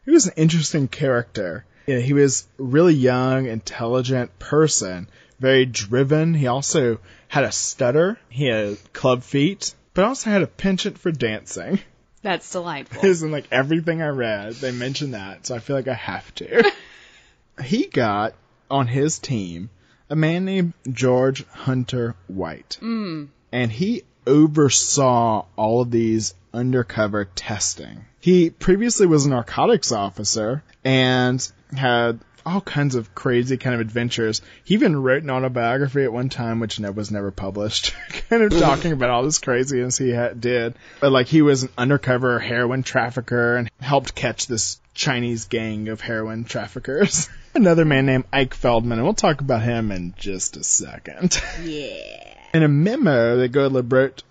[0.07, 1.65] He was an interesting character.
[1.85, 6.33] You know, he was a really young, intelligent person, very driven.
[6.33, 8.17] He also had a stutter.
[8.29, 11.81] He had club feet, but also had a penchant for dancing.
[12.21, 13.03] That's delightful.
[13.03, 16.33] Is in like everything I read, they mention that, so I feel like I have
[16.35, 16.71] to.
[17.61, 18.33] he got
[18.71, 19.69] on his team
[20.09, 22.77] a man named George Hunter White.
[22.81, 23.27] Mm.
[23.51, 28.05] And he oversaw all of these undercover testing.
[28.19, 34.41] He previously was a narcotics officer and had all kinds of crazy kind of adventures.
[34.63, 37.93] He even wrote an autobiography at one time, which was never published,
[38.29, 40.75] kind of talking about all this craziness he ha- did.
[41.01, 45.99] But like he was an undercover heroin trafficker and helped catch this Chinese gang of
[45.99, 47.29] heroin traffickers.
[47.53, 51.41] Another man named Ike Feldman, and we'll talk about him in just a second.
[51.63, 52.33] Yeah.
[52.53, 54.23] In a memo that Gottlieb wrote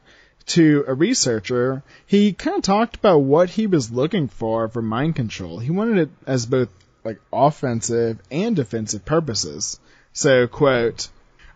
[0.47, 5.17] to a researcher, he kind of talked about what he was looking for for mind
[5.17, 5.59] control.
[5.59, 6.69] He wanted it as both
[7.05, 9.79] like offensive and defensive purposes.
[10.13, 11.09] So, quote,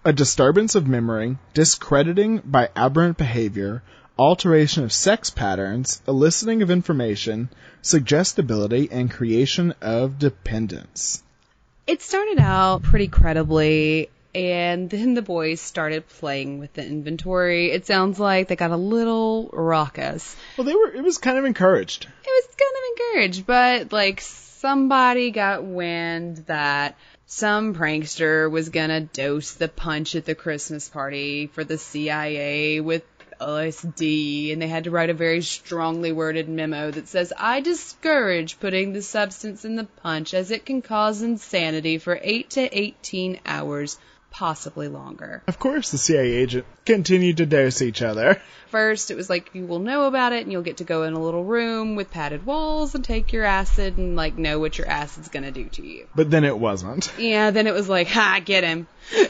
[0.05, 3.83] a disturbance of memory, discrediting by aberrant behavior,
[4.19, 7.49] alteration of sex patterns, eliciting of information,
[7.83, 11.23] suggestibility, and creation of dependence.
[11.87, 17.71] It started out pretty credibly, and then the boys started playing with the inventory.
[17.71, 20.37] It sounds like they got a little raucous.
[20.57, 20.93] Well, they were.
[20.93, 22.05] It was kind of encouraged.
[22.05, 29.01] It was kind of encouraged, but like somebody got wind that some prankster was gonna
[29.01, 33.03] dose the punch at the Christmas party for the CIA with
[33.41, 38.61] LSD, and they had to write a very strongly worded memo that says, I discourage
[38.61, 43.41] putting the substance in the punch as it can cause insanity for 8 to 18
[43.47, 43.99] hours,
[44.31, 45.43] possibly longer.
[45.47, 48.41] Of course, the CIA agent continued to dose each other.
[48.69, 51.13] First, it was like, you will know about it, and you'll get to go in
[51.13, 54.89] a little room with padded walls and take your acid and, like, know what your
[54.89, 56.07] acid's gonna do to you.
[56.15, 57.13] But then it wasn't.
[57.19, 58.87] Yeah, then it was like, ha, get him.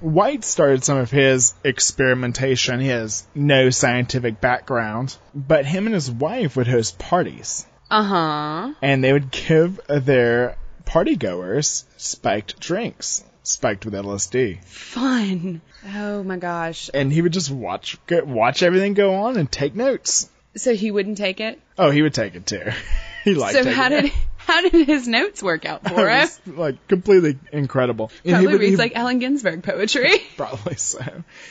[0.00, 2.80] White started some of his experimentation.
[2.80, 7.66] He has no scientific background, but him and his wife would host parties.
[7.90, 8.74] Uh huh.
[8.82, 14.62] And they would give their partygoers spiked drinks, spiked with LSD.
[14.64, 15.60] Fun.
[15.94, 16.90] Oh my gosh.
[16.92, 20.28] And he would just watch watch everything go on and take notes.
[20.56, 21.60] So he wouldn't take it?
[21.78, 22.70] Oh, he would take it too.
[23.24, 23.64] he liked it.
[23.64, 24.12] So how did it.
[24.36, 26.28] how did his notes work out for him?
[26.46, 28.10] like completely incredible.
[28.24, 30.18] And he Probably would- reads he- like Allen Ginsberg poetry.
[30.36, 31.02] Probably so.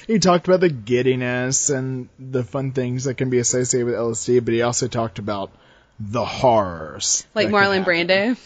[0.08, 4.44] He talked about the giddiness and the fun things that can be associated with LSD,
[4.46, 5.52] but he also talked about
[6.00, 7.26] the horrors.
[7.36, 7.84] like Marlon.
[7.86, 8.38] Brando.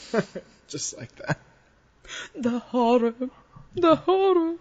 [0.68, 1.40] Just like that.
[2.36, 3.14] The horror.
[3.76, 4.56] The horror.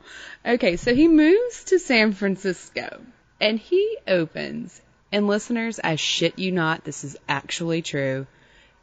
[0.44, 3.00] Okay, so he moves to San Francisco
[3.40, 4.80] and he opens,
[5.12, 8.26] and listeners, I shit you not, this is actually true,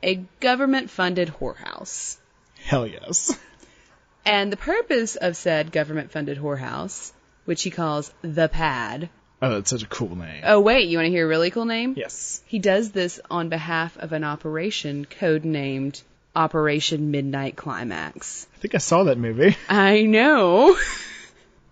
[0.02, 2.18] a government funded whorehouse.
[2.64, 3.38] Hell yes.
[4.26, 7.12] And the purpose of said government funded whorehouse,
[7.46, 9.10] which he calls the pad.
[9.42, 10.44] Oh, that's such a cool name.
[10.46, 11.96] Oh, wait, you want to hear a really cool name?
[11.98, 12.42] Yes.
[12.46, 16.02] He does this on behalf of an operation codenamed
[16.36, 18.48] Operation Midnight Climax.
[18.56, 19.56] I think I saw that movie.
[19.70, 20.78] I know.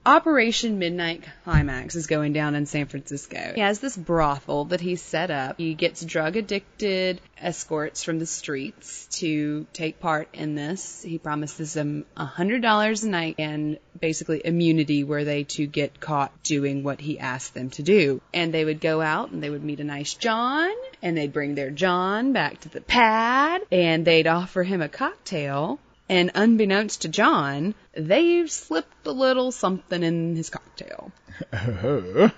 [0.04, 3.52] Operation Midnight Climax is going down in San Francisco.
[3.54, 5.60] He has this brothel that he's set up.
[5.60, 11.04] He gets drug addicted escorts from the streets to take part in this.
[11.04, 16.00] He promises them a hundred dollars a night and basically immunity were they to get
[16.00, 18.22] caught doing what he asked them to do.
[18.34, 20.72] And they would go out and they would meet a nice John
[21.04, 25.80] and they'd bring their John back to the pad and they'd offer him a cocktail
[26.12, 31.14] and unbeknownst to John, they've slipped a little something in his cocktail.
[31.54, 32.30] Oh.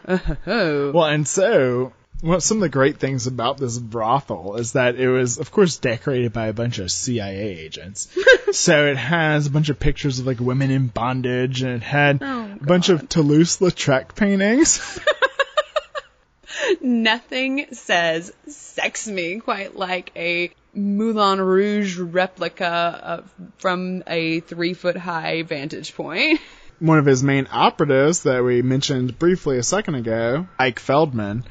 [0.46, 0.92] Oh.
[0.92, 5.10] Well, and so, well, some of the great things about this brothel is that it
[5.10, 8.16] was, of course, decorated by a bunch of CIA agents.
[8.52, 12.20] so it has a bunch of pictures of like women in bondage, and it had
[12.22, 15.00] Oh, a bunch of Toulouse-Lautrec paintings.
[16.80, 22.66] Nothing says sex me quite like a Moulin Rouge replica
[23.04, 26.40] of, from a three foot high vantage point.
[26.80, 31.46] One of his main operatives that we mentioned briefly a second ago, Ike Feldman,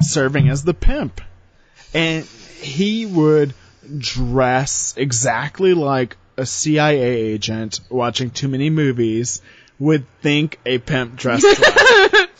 [0.00, 1.20] serving as the pimp.
[1.94, 3.54] And he would
[3.98, 7.00] dress exactly like a CIA
[7.32, 9.40] agent watching too many movies
[9.78, 12.30] would think a pimp dressed like.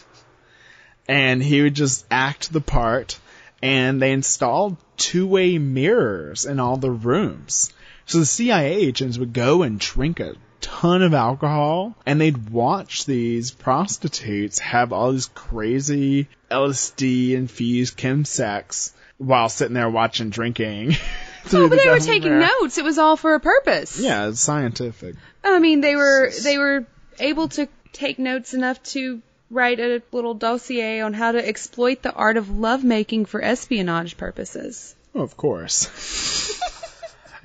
[1.08, 3.18] and he would just act the part
[3.62, 7.72] and they installed two-way mirrors in all the rooms.
[8.06, 13.04] So the CIA agents would go and drink a ton of alcohol and they'd watch
[13.04, 20.96] these prostitutes have all these crazy LSD infused chemsex while sitting there watching drinking.
[21.52, 22.48] Oh, but the they were taking mirror.
[22.60, 22.76] notes.
[22.76, 24.00] It was all for a purpose.
[24.00, 25.14] Yeah, it's scientific.
[25.44, 26.84] I mean, they were they were
[27.20, 32.12] able to take notes enough to write a little dossier on how to exploit the
[32.12, 34.94] art of lovemaking for espionage purposes.
[35.14, 35.88] Of course.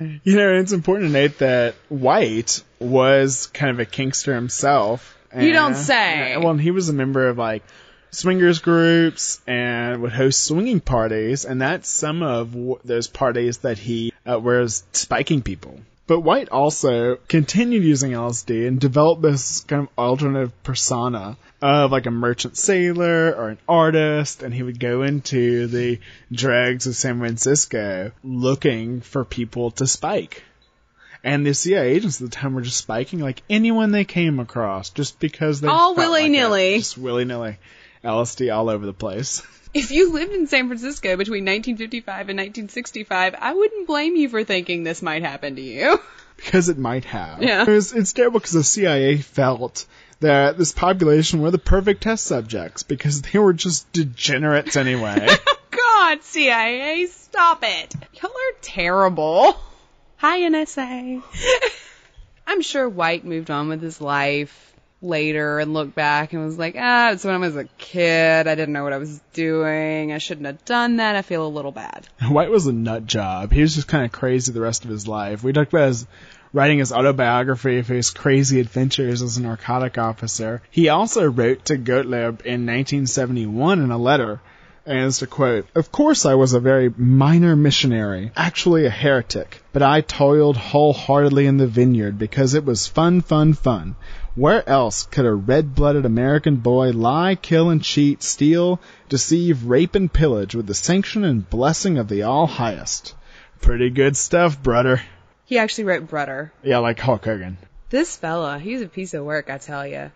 [0.00, 5.16] you know, it's important to note that White was kind of a kinkster himself.
[5.36, 6.36] You don't and- say.
[6.36, 7.62] Well, he was a member of like
[8.10, 13.78] swingers groups and would host swinging parties, and that's some of w- those parties that
[13.78, 15.80] he uh, was spiking people.
[16.12, 22.04] But White also continued using LSD and developed this kind of alternative persona of like
[22.04, 26.00] a merchant sailor or an artist, and he would go into the
[26.30, 30.44] dregs of San Francisco looking for people to spike.
[31.24, 34.90] And the CIA agents at the time were just spiking like anyone they came across,
[34.90, 36.76] just because they All felt willy-nilly.
[36.76, 37.56] just willy nilly.
[38.04, 39.40] LSD all over the place.
[39.74, 44.44] If you lived in San Francisco between 1955 and 1965, I wouldn't blame you for
[44.44, 45.98] thinking this might happen to you.
[46.34, 47.40] Because it might have.
[47.40, 47.62] Yeah.
[47.62, 49.86] It was, it's terrible because the CIA felt
[50.18, 55.28] that this population were the perfect test subjects because they were just degenerates anyway.
[55.70, 57.94] God, CIA, stop it.
[58.20, 59.56] Y'all are terrible.
[60.16, 61.22] Hi, NSA.
[62.48, 64.71] I'm sure White moved on with his life
[65.02, 68.46] later and looked back and was like, ah, it's when I was a kid.
[68.46, 70.12] I didn't know what I was doing.
[70.12, 71.16] I shouldn't have done that.
[71.16, 72.06] I feel a little bad.
[72.22, 73.52] White was a nut job.
[73.52, 75.42] He was just kind of crazy the rest of his life.
[75.42, 76.06] We talked about his
[76.52, 80.62] writing his autobiography of his crazy adventures as a narcotic officer.
[80.70, 84.40] He also wrote to Gottlieb in 1971 in a letter
[84.84, 89.62] and it's to quote, Of course I was a very minor missionary, actually a heretic,
[89.72, 93.94] but I toiled wholeheartedly in the vineyard because it was fun, fun, fun.
[94.34, 98.80] Where else could a red-blooded American boy lie, kill and cheat, steal,
[99.10, 103.14] deceive, rape and pillage with the sanction and blessing of the All-Highest?
[103.60, 105.02] Pretty good stuff, brother.
[105.44, 106.50] He actually wrote Brudder.
[106.62, 107.58] Yeah, like Hulk Hogan.
[107.90, 110.10] This fella, he's a piece of work, I tell you.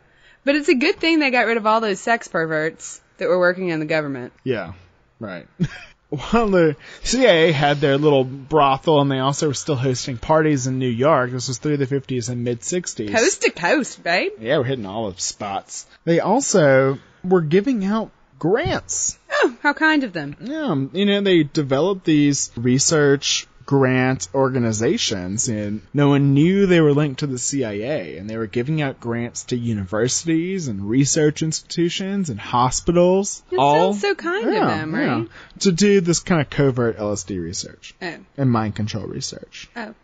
[0.45, 3.39] But it's a good thing they got rid of all those sex perverts that were
[3.39, 4.33] working in the government.
[4.45, 4.73] Yeah,
[5.21, 5.47] right.
[6.11, 10.79] Well, the CIA had their little brothel, and they also were still hosting parties in
[10.79, 11.33] New York.
[11.33, 13.13] This was through the 50s and mid 60s.
[13.13, 14.33] Coast to coast, babe.
[14.41, 15.87] Yeah, we're hitting all the spots.
[16.05, 19.19] They also were giving out grants.
[19.33, 20.37] Oh, how kind of them.
[20.41, 26.93] Yeah, you know, they developed these research grant organizations and no one knew they were
[26.93, 32.31] linked to the CIA and they were giving out grants to universities and research institutions
[32.31, 33.43] and hospitals.
[33.51, 35.05] That all sounds so kind yeah, of them, right?
[35.05, 35.25] yeah,
[35.61, 39.69] to do this kind of covert LSD research Oh, and mind control research.
[39.77, 39.95] oh,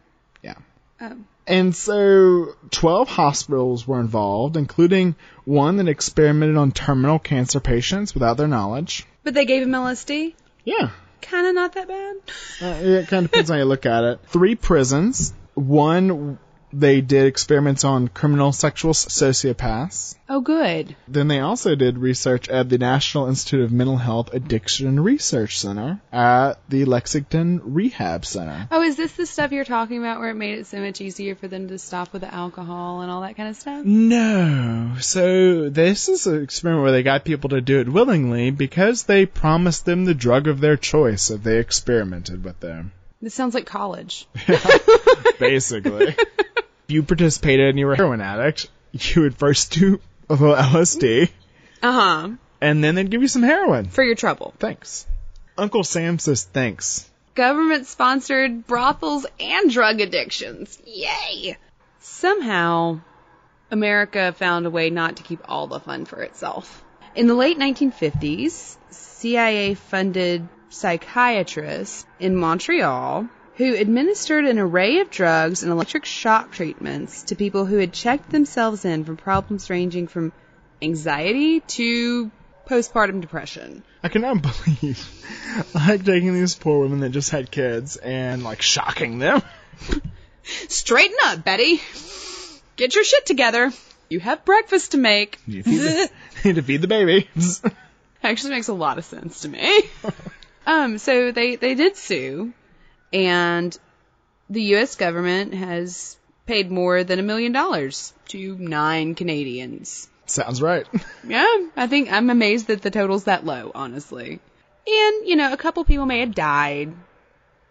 [0.43, 0.55] Yeah.
[1.01, 1.17] oh.
[1.47, 8.37] And so 12 hospitals were involved, including one that experimented on terminal cancer patients without
[8.37, 9.07] their knowledge.
[9.25, 10.35] But they gave him LSD?
[10.65, 10.91] Yeah.
[11.23, 12.16] Kind of not that bad.
[12.61, 14.20] Uh, it kind of depends how you look at it.
[14.27, 15.33] Three prisons.
[15.55, 16.39] One,
[16.73, 20.16] they did experiments on criminal sexual sociopaths.
[20.29, 20.97] Oh, good.
[21.07, 26.01] Then they also did research at the National Institute of Mental Health Addiction Research Center
[26.11, 28.66] at the Lexington Rehab Center.
[28.70, 31.35] Oh, is this the stuff you're talking about where it made it so much easier
[31.35, 33.85] for them to stop with the alcohol and all that kind of stuff?
[33.85, 34.95] No.
[35.01, 39.27] So this is an experiment where they got people to do it willingly because they
[39.27, 42.93] promised them the drug of their choice if they experimented with them.
[43.20, 44.27] This sounds like college.
[45.39, 46.16] Basically.
[46.89, 50.55] if you participated and you were a heroin addict, you would first do a little
[50.57, 51.30] LSD,
[51.83, 52.28] Uh huh.
[52.61, 53.87] and then they'd give you some heroin.
[53.87, 54.55] For your trouble.
[54.59, 55.07] Thanks.
[55.59, 57.09] Uncle Sam says thanks.
[57.35, 60.78] Government sponsored brothels and drug addictions.
[60.87, 61.57] Yay!
[62.01, 63.01] Somehow,
[63.70, 66.85] America found a way not to keep all the fun for itself.
[67.14, 75.63] In the late 1950s, CIA funded psychiatrists in Montreal who administered an array of drugs
[75.63, 80.33] and electric shock treatments to people who had checked themselves in for problems ranging from
[80.81, 82.31] anxiety to
[82.67, 83.83] postpartum depression.
[84.03, 85.09] I cannot believe
[85.75, 89.43] like taking these poor women that just had kids and like shocking them.
[90.43, 91.81] Straighten up, Betty.
[92.77, 93.71] Get your shit together.
[94.09, 95.39] You have breakfast to make.
[95.47, 96.11] You feed the,
[96.45, 97.63] need to feed the babies.
[98.23, 99.83] Actually makes a lot of sense to me.
[100.67, 102.53] um, so they, they did sue,
[103.13, 103.77] and
[104.51, 104.97] the U.S.
[104.97, 110.09] government has paid more than a million dollars to nine Canadians.
[110.27, 110.87] Sounds right.
[111.27, 111.47] Yeah,
[111.77, 114.41] I think I'm amazed that the total's that low, honestly.
[114.87, 116.93] And, you know, a couple people may have died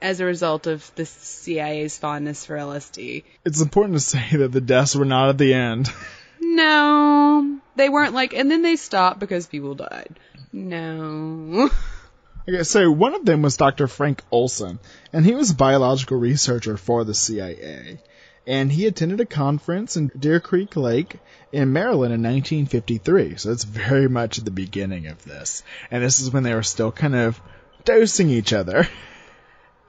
[0.02, 3.24] as a result of the CIA's fondness for LSD.
[3.44, 5.92] It's important to say that the deaths were not at the end.
[6.44, 10.20] No, they weren't like, and then they stopped because people died.
[10.52, 11.70] No.
[12.48, 13.88] Okay, so one of them was Dr.
[13.88, 14.80] Frank Olson,
[15.14, 18.00] and he was a biological researcher for the CIA.
[18.48, 21.20] And he attended a conference in Deep Creek Lake
[21.52, 23.36] in Maryland in 1953.
[23.38, 25.62] So it's very much at the beginning of this.
[25.92, 27.40] And this is when they were still kind of
[27.86, 28.88] dosing each other.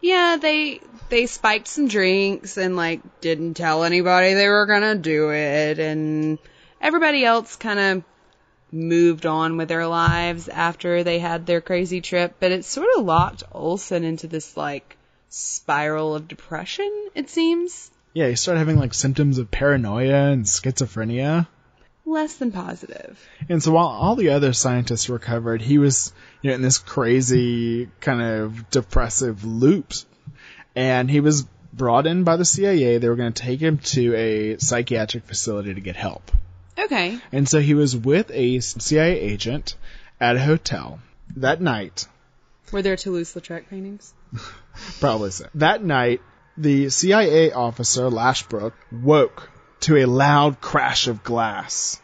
[0.03, 5.31] Yeah, they they spiked some drinks and like didn't tell anybody they were gonna do
[5.31, 6.39] it, and
[6.81, 8.05] everybody else kind of
[8.73, 12.37] moved on with their lives after they had their crazy trip.
[12.41, 14.97] But it sort of locked Olson into this like
[15.29, 16.91] spiral of depression.
[17.15, 21.47] It seems Yeah, he started having like symptoms of paranoia and schizophrenia.
[22.05, 23.19] less than positive.
[23.49, 27.89] And so while all the other scientists recovered, he was, you know, in this crazy
[28.01, 29.93] kind of depressive loop.
[30.75, 32.99] And he was brought in by the CIA.
[32.99, 36.31] They were going to take him to a psychiatric facility to get help.
[36.79, 37.19] Okay.
[37.31, 39.77] And so he was with a CIA agent
[40.21, 41.01] at a hotel.
[41.37, 42.07] That night,
[42.71, 44.15] Were there Toulouse-Lautrec paintings?
[45.01, 45.47] Probably so.
[45.55, 46.21] That night,
[46.57, 49.51] the CIA officer Lashbrook woke
[49.81, 52.01] to a loud crash of glass.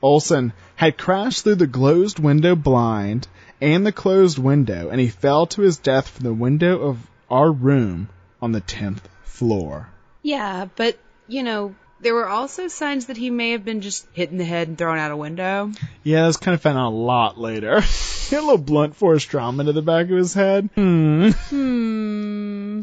[0.00, 3.26] Olson had crashed through the closed window blind
[3.60, 6.98] and the closed window, and he fell to his death from the window of
[7.28, 8.08] our room
[8.40, 9.88] on the 10th floor.
[10.22, 10.96] Yeah, but,
[11.26, 14.44] you know, there were also signs that he may have been just hit in the
[14.44, 15.72] head and thrown out a window.
[16.02, 17.80] Yeah, that's kind of found out a lot later.
[18.28, 20.68] he had a little blunt force trauma to the back of his head.
[20.74, 21.30] Hmm.
[21.30, 22.82] Hmm.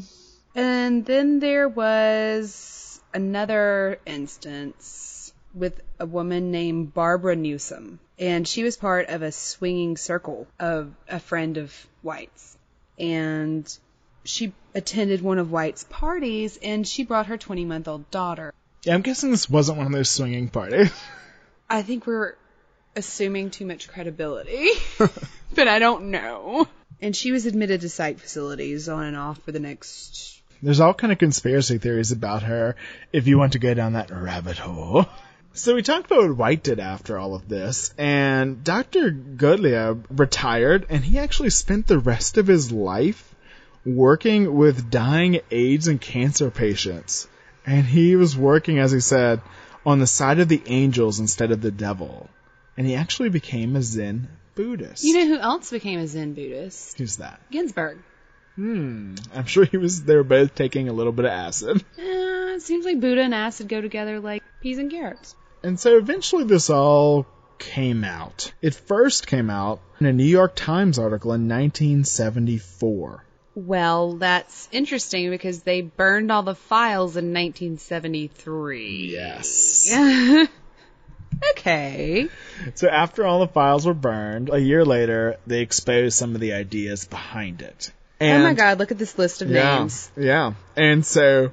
[0.55, 7.99] And then there was another instance with a woman named Barbara Newsom.
[8.19, 12.57] And she was part of a swinging circle of a friend of White's.
[12.99, 13.77] And
[14.23, 18.53] she attended one of White's parties and she brought her 20 month old daughter.
[18.85, 20.91] Yeah, I'm guessing this wasn't one of those swinging parties.
[21.67, 22.35] I think we're
[22.95, 24.69] assuming too much credibility,
[25.55, 26.67] but I don't know.
[27.01, 30.39] And she was admitted to psych facilities on and off for the next.
[30.61, 32.75] There's all kind of conspiracy theories about her
[33.11, 35.07] if you want to go down that rabbit hole.
[35.53, 39.09] So we talked about what White did after all of this, and Dr.
[39.09, 43.33] Gottlieb retired, and he actually spent the rest of his life
[43.83, 47.27] working with dying AIDS and cancer patients.
[47.65, 49.41] And he was working, as he said,
[49.85, 52.29] on the side of the angels instead of the devil.
[52.77, 55.03] And he actually became a Zen Buddhist.
[55.03, 56.97] You know who else became a Zen Buddhist?
[56.97, 57.39] Who's that?
[57.51, 57.99] Ginsberg.
[58.55, 59.15] Hmm.
[59.33, 60.03] I'm sure he was.
[60.03, 61.83] They were both taking a little bit of acid.
[61.97, 62.01] Eh,
[62.55, 65.35] it seems like Buddha and acid go together like peas and carrots.
[65.61, 67.25] And so eventually this all
[67.57, 68.53] came out.
[68.61, 73.24] It first came out in a New York Times article in 1974.
[73.55, 79.09] Well, that's interesting because they burned all the files in 1973.
[79.13, 79.95] Yes.
[81.51, 82.27] okay.
[82.73, 86.51] So after all the files were burned, a year later, they exposed some of the
[86.51, 87.93] ideas behind it.
[88.19, 90.11] oh my god, look at this list of yeah, names.
[90.17, 90.53] Yeah.
[90.75, 91.51] And so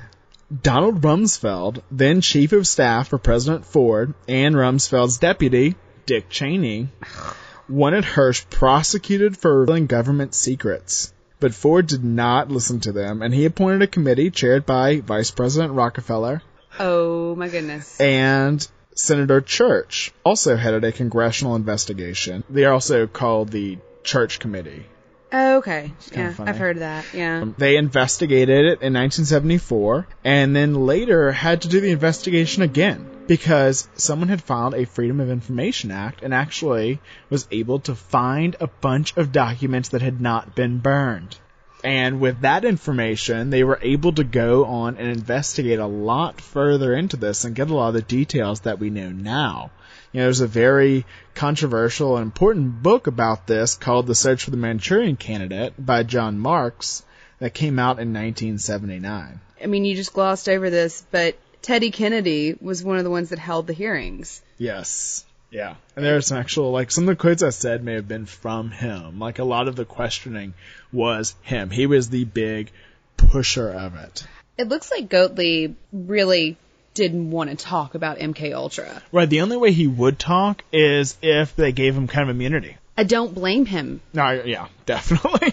[0.62, 5.76] Donald Rumsfeld, then chief of staff for President Ford, and Rumsfeld's deputy,
[6.06, 6.88] Dick Cheney,
[7.68, 11.12] wanted Hersh prosecuted for revealing government secrets.
[11.38, 15.30] But Ford did not listen to them, and he appointed a committee chaired by Vice
[15.30, 16.42] President Rockefeller
[16.78, 18.00] Oh my goodness.
[18.00, 22.44] and Senator Church also headed a congressional investigation.
[22.48, 24.86] They are also called the Church Committee.
[25.32, 25.92] Oh, okay.
[26.12, 26.34] Yeah.
[26.38, 27.04] I've heard that.
[27.12, 27.42] Yeah.
[27.42, 33.10] Um, they investigated it in 1974 and then later had to do the investigation again
[33.26, 38.56] because someone had filed a Freedom of Information Act and actually was able to find
[38.60, 41.36] a bunch of documents that had not been burned.
[41.84, 46.94] And with that information, they were able to go on and investigate a lot further
[46.94, 49.70] into this and get a lot of the details that we know now.
[50.12, 51.04] You know, there's a very
[51.34, 56.38] controversial and important book about this called The Search for the Manchurian Candidate by John
[56.38, 57.04] Marks
[57.38, 59.40] that came out in 1979.
[59.62, 63.30] I mean, you just glossed over this, but Teddy Kennedy was one of the ones
[63.30, 64.42] that held the hearings.
[64.58, 65.24] Yes.
[65.50, 65.74] Yeah.
[65.94, 68.26] And there are some actual, like, some of the quotes I said may have been
[68.26, 69.18] from him.
[69.18, 70.54] Like, a lot of the questioning
[70.92, 71.70] was him.
[71.70, 72.70] He was the big
[73.16, 74.26] pusher of it.
[74.58, 76.56] It looks like Gottlieb really
[76.96, 79.02] didn't want to talk about MK Ultra.
[79.12, 79.28] Right.
[79.28, 82.76] The only way he would talk is if they gave him kind of immunity.
[82.96, 84.00] I don't blame him.
[84.12, 85.52] No, yeah, definitely.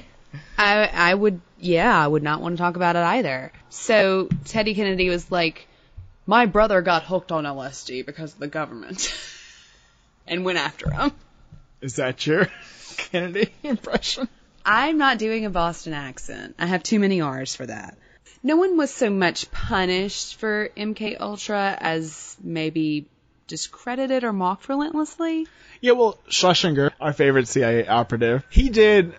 [0.58, 3.52] I I would yeah, I would not want to talk about it either.
[3.70, 5.68] So Teddy Kennedy was like,
[6.26, 9.14] My brother got hooked on LSD because of the government
[10.28, 11.12] and went after him.
[11.82, 12.50] Is that your
[12.98, 14.30] Kennedy impression?
[14.66, 16.56] I'm not doing a Boston accent.
[16.58, 17.98] I have too many R's for that.
[18.44, 23.08] No one was so much punished for MK Ultra as maybe
[23.48, 25.48] discredited or mocked relentlessly.
[25.80, 29.14] Yeah, well, Schlesinger, our favorite CIA operative, he did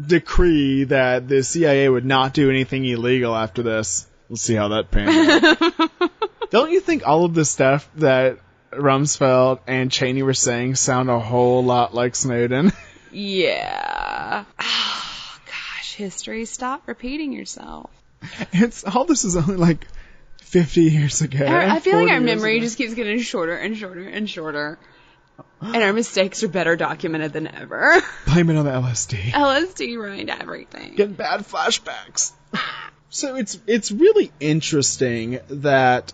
[0.00, 4.06] decree that the CIA would not do anything illegal after this.
[4.28, 6.10] We'll see how that pans out.
[6.50, 8.38] Don't you think all of the stuff that
[8.72, 12.72] Rumsfeld and Cheney were saying sound a whole lot like Snowden?
[13.16, 14.44] Yeah.
[14.58, 17.88] Oh, gosh, history, stop repeating yourself.
[18.52, 19.86] It's all this is only like
[20.38, 21.44] 50 years ago.
[21.44, 22.64] I I feel like our memory ago.
[22.64, 24.78] just keeps getting shorter and shorter and shorter.
[25.60, 28.00] And our mistakes are better documented than ever.
[28.26, 29.30] blame it on the LSD.
[29.30, 30.94] LSD ruined everything.
[30.94, 32.32] Getting bad flashbacks.
[33.08, 36.12] So it's it's really interesting that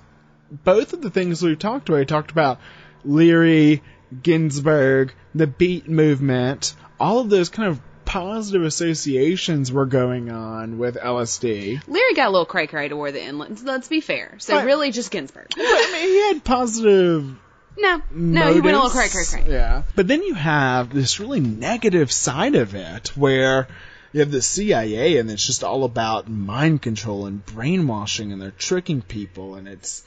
[0.51, 2.61] both of the things we've talked about, we talked about
[3.05, 3.83] Leary,
[4.23, 7.81] Ginsberg, the Beat movement, all of those kind of
[8.11, 11.81] positive associations were going on with LSD.
[11.87, 13.39] Leary got a little cray cray toward the end.
[13.39, 14.35] Let's, let's be fair.
[14.39, 14.67] So Right.
[14.67, 15.47] really just Ginsberg.
[15.57, 17.39] I mean, he had positive
[17.79, 19.45] No, no, he went a little cray, cray, cray.
[19.49, 19.85] Yeah.
[19.95, 23.69] But then you have this really negative side of it where
[24.13, 28.51] you have the CIA and it's just all about mind control and brainwashing and they're
[28.51, 30.03] tricking people and it's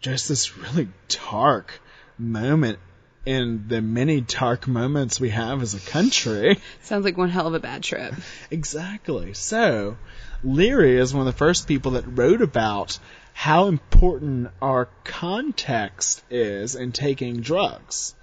[0.00, 0.88] just this really
[1.30, 1.80] dark
[2.18, 2.80] moment
[3.26, 6.58] in the many dark moments we have as a country.
[6.82, 8.14] Sounds like one hell of a bad trip.
[8.50, 9.34] Exactly.
[9.34, 9.96] So,
[10.42, 12.98] Leary is one of the first people that wrote about
[13.32, 18.14] how important our context is in taking drugs.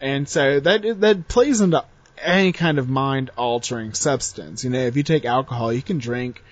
[0.00, 1.84] And so that that plays into
[2.20, 4.64] any kind of mind altering substance.
[4.64, 6.42] You know, if you take alcohol, you can drink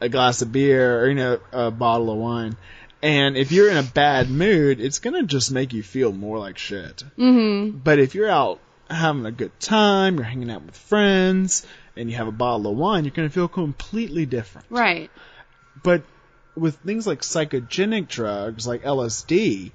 [0.00, 2.56] a glass of beer or you know a bottle of wine.
[3.04, 6.56] And if you're in a bad mood, it's gonna just make you feel more like
[6.56, 7.04] shit.
[7.18, 7.76] Mm-hmm.
[7.76, 12.16] But if you're out having a good time, you're hanging out with friends, and you
[12.16, 14.68] have a bottle of wine, you're gonna feel completely different.
[14.70, 15.10] Right.
[15.82, 16.02] But
[16.56, 19.72] with things like psychogenic drugs, like LSD,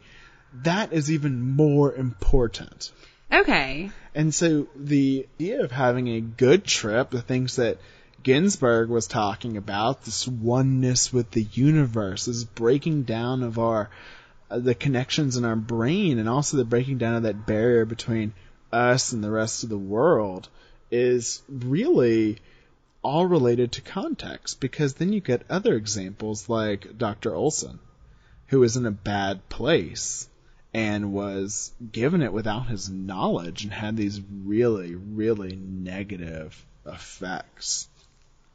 [0.64, 2.92] that is even more important.
[3.32, 3.92] Okay.
[4.16, 7.78] And so the idea of having a good trip, the things that
[8.24, 13.90] Ginsberg was talking about, this oneness with the universe, this breaking down of our
[14.50, 18.34] uh, the connections in our brain, and also the breaking down of that barrier between
[18.72, 20.50] us and the rest of the world,
[20.92, 22.38] is really
[23.02, 24.60] all related to context.
[24.60, 27.34] Because then you get other examples like Dr.
[27.34, 27.80] Olson,
[28.48, 30.28] who was in a bad place
[30.74, 37.88] and was given it without his knowledge and had these really, really negative effects.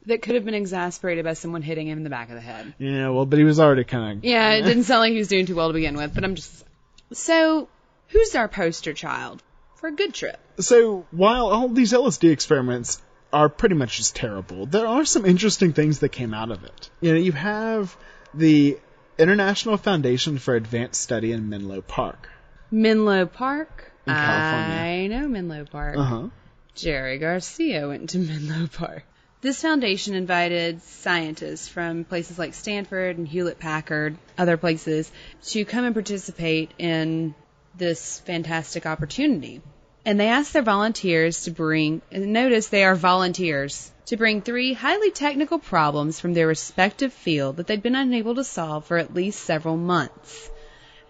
[0.07, 2.73] That could have been exasperated by someone hitting him in the back of the head.
[2.77, 4.23] Yeah, well, but he was already kind of.
[4.23, 6.35] Yeah, it didn't sound like he was doing too well to begin with, but I'm
[6.35, 6.63] just.
[7.11, 7.69] So,
[8.09, 9.41] who's our poster child
[9.75, 10.39] for a good trip?
[10.59, 13.01] So, while all these LSD experiments
[13.33, 16.89] are pretty much just terrible, there are some interesting things that came out of it.
[17.01, 17.97] You know, you have
[18.33, 18.77] the
[19.17, 22.29] International Foundation for Advanced Study in Menlo Park.
[22.69, 23.91] Menlo Park?
[24.05, 24.81] In California.
[24.81, 25.97] I know Menlo Park.
[25.97, 26.27] Uh huh.
[26.75, 29.03] Jerry Garcia went to Menlo Park.
[29.45, 35.11] This foundation invited scientists from places like Stanford and Hewlett Packard, other places,
[35.49, 37.35] to come and participate in
[37.77, 39.61] this fantastic opportunity.
[40.03, 44.73] And they asked their volunteers to bring, and notice they are volunteers, to bring three
[44.73, 49.13] highly technical problems from their respective field that they'd been unable to solve for at
[49.13, 50.49] least several months.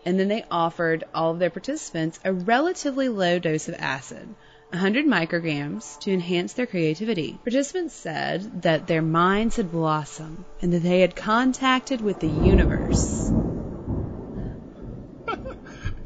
[0.03, 4.27] And then they offered all of their participants a relatively low dose of acid,
[4.69, 7.39] 100 micrograms, to enhance their creativity.
[7.43, 13.31] Participants said that their minds had blossomed and that they had contacted with the universe.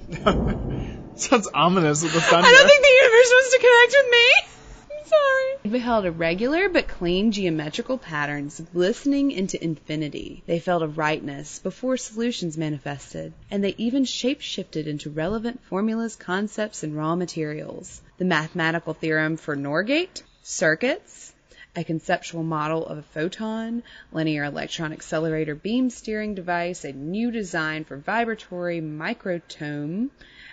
[1.16, 2.47] Sounds ominous with the thunder.
[2.47, 4.59] I don't think the universe wants to connect with me.
[5.10, 5.55] Sorry.
[5.64, 10.43] They beheld irregular but clean geometrical patterns glistening into infinity.
[10.45, 16.84] They felt a rightness before solutions manifested, and they even shape-shifted into relevant formulas, concepts,
[16.84, 18.01] and raw materials.
[18.20, 21.34] The mathematical theorem for NOR gate, circuits,
[21.76, 27.84] a conceptual model of a photon, linear electron accelerator beam steering device, a new design
[27.84, 30.10] for vibratory microtome,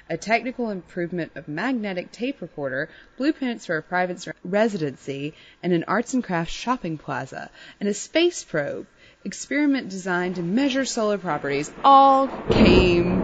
[0.09, 6.15] a technical improvement of magnetic tape recorder, blueprints for a private residency, and an arts
[6.15, 7.51] and crafts shopping plaza,
[7.81, 8.87] and a space probe,
[9.25, 13.21] experiment designed to measure solar properties, all came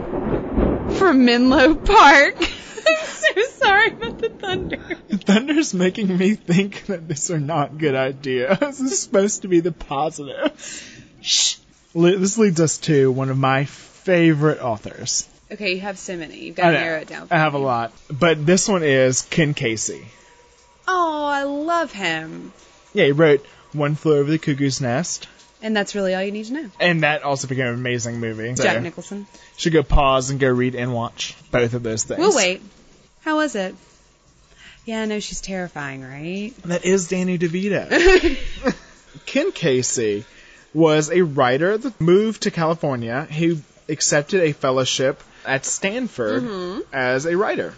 [0.90, 2.36] from Menlo Park.
[2.86, 4.98] I'm so sorry about the thunder.
[5.08, 8.58] The Thunder's making me think that these are not good ideas.
[8.60, 10.52] This is supposed to be the positive.
[11.20, 11.56] Shh.
[11.94, 15.28] This leads us to one of my favorite authors.
[15.52, 16.38] Okay, you have so many.
[16.38, 17.28] You've got to narrow it down.
[17.28, 17.92] for I have a lot.
[18.10, 20.04] But this one is Ken Kesey.
[20.88, 22.52] Oh, I love him.
[22.94, 25.28] Yeah, he wrote One Flew Over the Cuckoo's Nest.
[25.62, 26.70] And that's really all you need to know.
[26.80, 28.56] And that also became an amazing movie.
[28.56, 29.26] So, Jack Nicholson.
[29.56, 32.18] Should go pause and go read and watch both of those things.
[32.18, 32.62] We'll wait.
[33.20, 33.76] How was it?
[34.84, 36.52] Yeah, I know she's terrifying, right?
[36.64, 37.88] That is Danny DeVito.
[39.26, 40.24] Ken Kesey
[40.74, 43.26] was a writer that moved to California.
[43.30, 47.74] He accepted a fellowship at Stanford as a writer.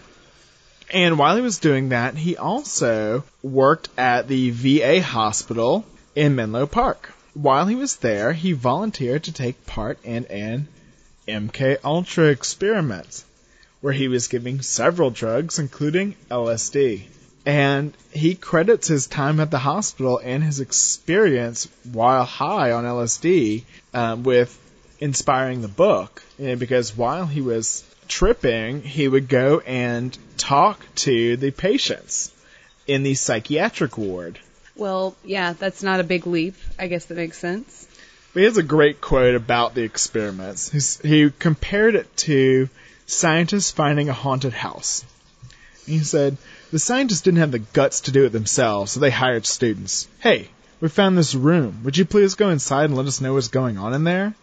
[0.92, 5.84] And while he was doing that, he also worked at the VA hospital
[6.14, 7.12] in Menlo Park.
[7.32, 10.68] While he was there, he volunteered to take part in an
[11.26, 13.24] MK Ultra experiment
[13.80, 17.02] where he was giving several drugs including LSD.
[17.44, 23.64] And he credits his time at the hospital and his experience while high on LSD
[23.92, 24.58] um, with
[24.98, 26.22] inspiring the book.
[26.38, 32.32] And because while he was tripping, he would go and talk to the patients
[32.86, 34.38] in the psychiatric ward.
[34.76, 36.54] Well, yeah, that's not a big leap.
[36.78, 37.88] I guess that makes sense.
[38.34, 40.70] He has a great quote about the experiments.
[40.70, 42.68] He's, he compared it to
[43.06, 45.04] Scientists finding a haunted house.
[45.84, 46.38] He said,
[46.70, 50.08] the scientists didn't have the guts to do it themselves, so they hired students.
[50.20, 50.48] Hey,
[50.80, 51.82] we found this room.
[51.84, 54.34] Would you please go inside and let us know what's going on in there?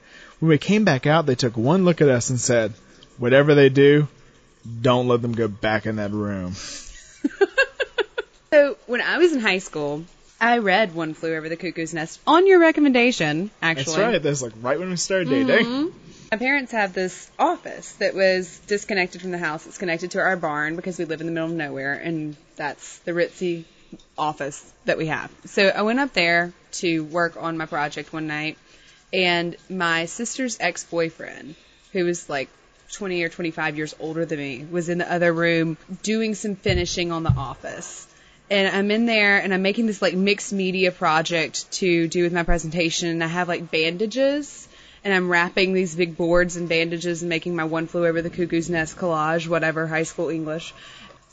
[0.41, 2.73] When we came back out, they took one look at us and said,
[3.19, 4.07] whatever they do,
[4.81, 6.53] don't let them go back in that room.
[8.51, 10.03] so when I was in high school,
[10.39, 13.83] I read One Flew Over the Cuckoo's Nest on your recommendation, actually.
[13.83, 14.23] That's right.
[14.23, 15.63] That's like right when we started dating.
[15.63, 15.97] Mm-hmm.
[16.31, 19.67] My parents have this office that was disconnected from the house.
[19.67, 22.97] It's connected to our barn because we live in the middle of nowhere, and that's
[22.99, 23.65] the ritzy
[24.17, 25.29] office that we have.
[25.45, 28.57] So I went up there to work on my project one night,
[29.13, 31.55] and my sister's ex boyfriend,
[31.93, 32.49] who was like
[32.93, 37.11] 20 or 25 years older than me, was in the other room doing some finishing
[37.11, 38.07] on the office.
[38.49, 42.33] And I'm in there and I'm making this like mixed media project to do with
[42.33, 44.67] my presentation, and I have like bandages
[45.03, 48.29] and I'm wrapping these big boards and bandages and making my one flew over the
[48.29, 50.73] cuckoo's nest collage, whatever, high school English.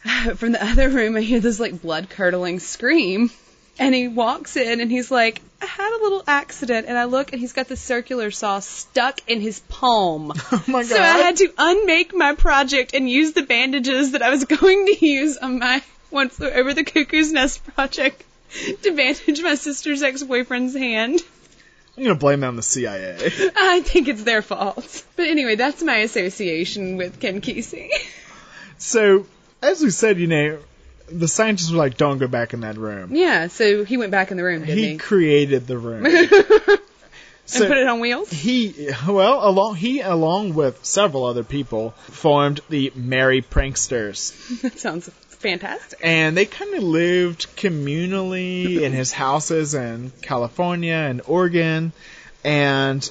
[0.36, 3.30] From the other room, I hear this like blood curdling scream.
[3.78, 6.86] And he walks in and he's like, I had a little accident.
[6.88, 10.32] And I look and he's got the circular saw stuck in his palm.
[10.52, 10.88] Oh my god.
[10.88, 14.86] So I had to unmake my project and use the bandages that I was going
[14.86, 18.24] to use on my one flew over the cuckoo's nest project
[18.82, 21.20] to bandage my sister's ex-boyfriend's hand.
[21.96, 23.16] I'm gonna blame that on the CIA.
[23.56, 25.04] I think it's their fault.
[25.16, 27.90] But anyway, that's my association with Ken Kesey.
[28.78, 29.26] So,
[29.60, 30.58] as we said, you know,
[31.10, 34.30] the scientists were like, "Don't go back in that room." Yeah, so he went back
[34.30, 34.88] in the room, didn't he?
[34.90, 34.96] he?
[34.98, 36.06] created the room.
[37.54, 38.30] and put it on wheels.
[38.30, 44.60] He well, along he along with several other people formed the Merry Pranksters.
[44.62, 45.98] that sounds fantastic.
[46.02, 51.92] And they kind of lived communally in his houses in California and Oregon,
[52.44, 53.08] and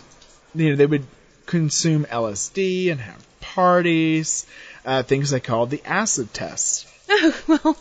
[0.53, 1.05] you know they would
[1.45, 4.45] consume LSD and have parties,
[4.85, 6.87] uh, things they called the acid test.
[7.09, 7.77] Oh well,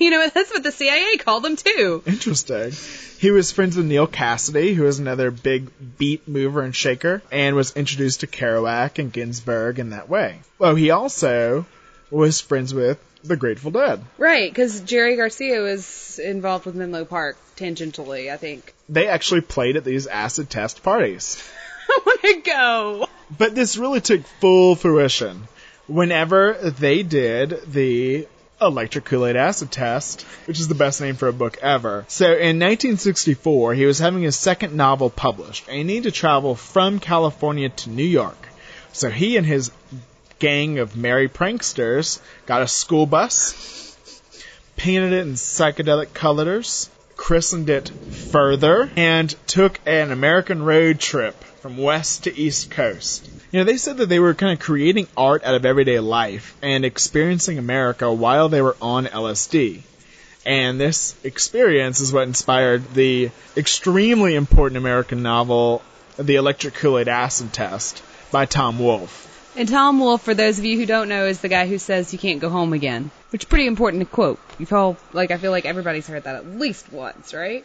[0.04, 2.02] you know that's what the CIA called them too.
[2.06, 2.72] Interesting.
[3.18, 7.54] He was friends with Neal Cassady, who was another big beat mover and shaker, and
[7.54, 10.40] was introduced to Kerouac and Ginsberg in that way.
[10.58, 11.66] Well, he also
[12.10, 14.02] was friends with the Grateful Dead.
[14.16, 18.72] Right, because Jerry Garcia was involved with Menlo Park tangentially, I think.
[18.88, 21.46] They actually played at these acid test parties.
[21.90, 23.08] I want to go.
[23.36, 25.46] But this really took full fruition
[25.86, 28.26] whenever they did the
[28.60, 32.04] electric Kool-Aid acid test, which is the best name for a book ever.
[32.08, 36.54] So in 1964, he was having his second novel published, and he needed to travel
[36.54, 38.48] from California to New York.
[38.92, 39.70] So he and his
[40.38, 43.96] gang of merry pranksters got a school bus,
[44.76, 46.90] painted it in psychedelic colors,
[47.20, 47.92] christened it
[48.30, 53.28] Further, and took an American road trip from west to east coast.
[53.52, 56.56] You know, they said that they were kind of creating art out of everyday life
[56.62, 59.82] and experiencing America while they were on LSD.
[60.46, 65.82] And this experience is what inspired the extremely important American novel,
[66.16, 69.29] The Electric Kool-Aid Acid Test, by Tom Wolfe.
[69.60, 72.14] And Tom Wolfe, for those of you who don't know, is the guy who says
[72.14, 73.10] you can't go home again.
[73.28, 74.40] Which is pretty important to quote.
[74.58, 77.62] You've all, like, I feel like everybody's heard that at least once, right?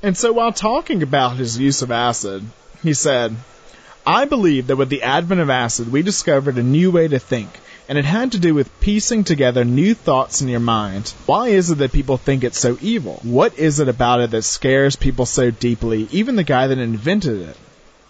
[0.00, 2.44] And so while talking about his use of acid,
[2.84, 3.34] he said,
[4.06, 7.50] I believe that with the advent of acid, we discovered a new way to think,
[7.88, 11.12] and it had to do with piecing together new thoughts in your mind.
[11.26, 13.18] Why is it that people think it's so evil?
[13.24, 17.40] What is it about it that scares people so deeply, even the guy that invented
[17.40, 17.56] it?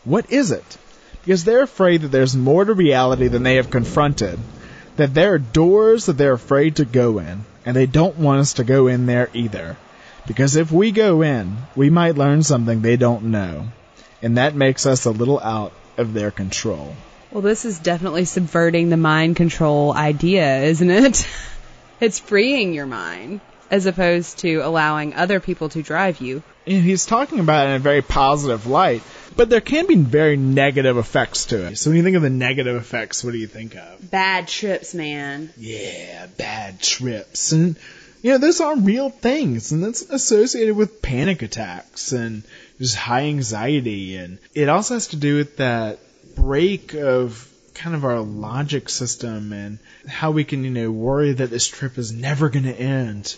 [0.05, 0.77] What is it?
[1.25, 4.39] Because they're afraid that there's more to reality than they have confronted,
[4.97, 8.55] that there are doors that they're afraid to go in, and they don't want us
[8.55, 9.77] to go in there either.
[10.27, 13.69] Because if we go in, we might learn something they don't know,
[14.23, 16.95] and that makes us a little out of their control.
[17.31, 21.27] Well, this is definitely subverting the mind control idea, isn't it?
[22.01, 26.43] it's freeing your mind as opposed to allowing other people to drive you.
[26.67, 29.03] And he's talking about it in a very positive light,
[29.37, 31.77] but there can be very negative effects to it.
[31.77, 34.11] So when you think of the negative effects, what do you think of?
[34.11, 35.51] Bad trips, man.
[35.57, 37.53] Yeah, bad trips.
[37.53, 37.77] And,
[38.23, 42.45] you know, those are real things, and that's associated with panic attacks and
[42.79, 44.17] just high anxiety.
[44.17, 45.99] And it also has to do with that
[46.35, 51.51] break of kind of our logic system and how we can, you know, worry that
[51.51, 53.37] this trip is never going to end.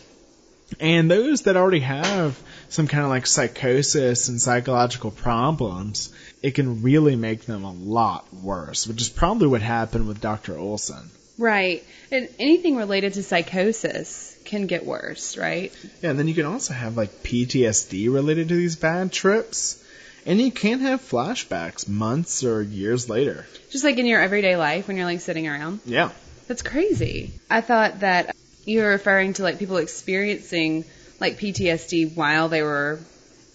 [0.81, 2.39] And those that already have
[2.69, 6.13] some kind of like psychosis and psychological problems,
[6.43, 10.59] it can really make them a lot worse, which is probably what happened with Dr.
[10.59, 11.11] Olson.
[11.39, 11.85] Right.
[12.11, 15.73] And anything related to psychosis can get worse, right?
[16.03, 19.83] Yeah, and then you can also have like PTSD related to these bad trips.
[20.25, 23.47] And you can have flashbacks months or years later.
[23.71, 25.81] Just like in your everyday life when you're like sitting around.
[25.85, 26.11] Yeah.
[26.49, 27.33] That's crazy.
[27.49, 28.35] I thought that
[28.67, 30.85] you were referring to like people experiencing
[31.21, 32.99] like PTSD while they were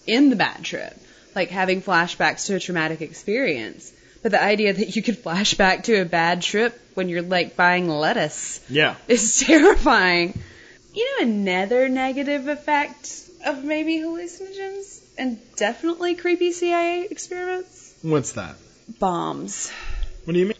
[0.06, 0.96] in the bad trip,
[1.36, 3.92] like having flashbacks to a traumatic experience.
[4.22, 7.56] But the idea that you could flash back to a bad trip when you're like
[7.56, 8.96] buying lettuce Yeah.
[9.06, 10.40] is terrifying.
[10.94, 17.94] You know, another negative effect of maybe hallucinogens and definitely creepy CIA experiments?
[18.02, 18.56] What's that?
[18.98, 19.70] Bombs.
[20.24, 20.54] What do you mean?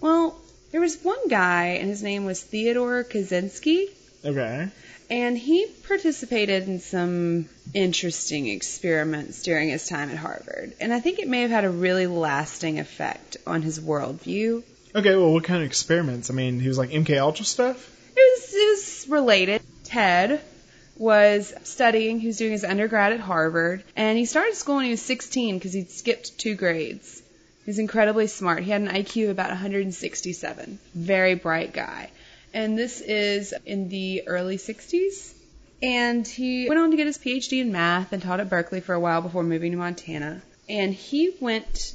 [0.00, 0.36] Well,
[0.72, 3.88] there was one guy, and his name was Theodore Kaczynski,
[4.24, 4.68] Okay.
[5.10, 10.72] and he participated in some interesting experiments during his time at Harvard.
[10.80, 14.62] And I think it may have had a really lasting effect on his worldview.
[14.94, 16.30] Okay, well, what kind of experiments?
[16.30, 17.88] I mean, he was like MK Ultra stuff?
[18.16, 19.62] It was, it was related.
[19.84, 20.40] Ted
[20.98, 24.90] was studying, he was doing his undergrad at Harvard, and he started school when he
[24.90, 27.21] was 16 because he'd skipped two grades.
[27.64, 28.64] He was incredibly smart.
[28.64, 30.78] He had an IQ of about 167.
[30.94, 32.10] Very bright guy.
[32.52, 35.32] And this is in the early 60s.
[35.80, 38.94] And he went on to get his PhD in math and taught at Berkeley for
[38.94, 40.42] a while before moving to Montana.
[40.68, 41.94] And he went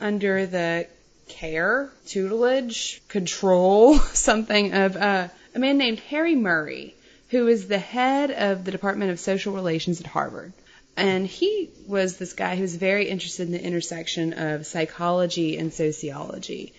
[0.00, 0.86] under the
[1.28, 6.94] care, tutelage, control, something of uh, a man named Harry Murray,
[7.30, 10.52] who is the head of the Department of Social Relations at Harvard.
[10.96, 15.72] And he was this guy who was very interested in the intersection of psychology and
[15.72, 16.74] sociology.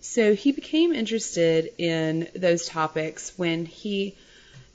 [0.00, 4.16] So he became interested in those topics when he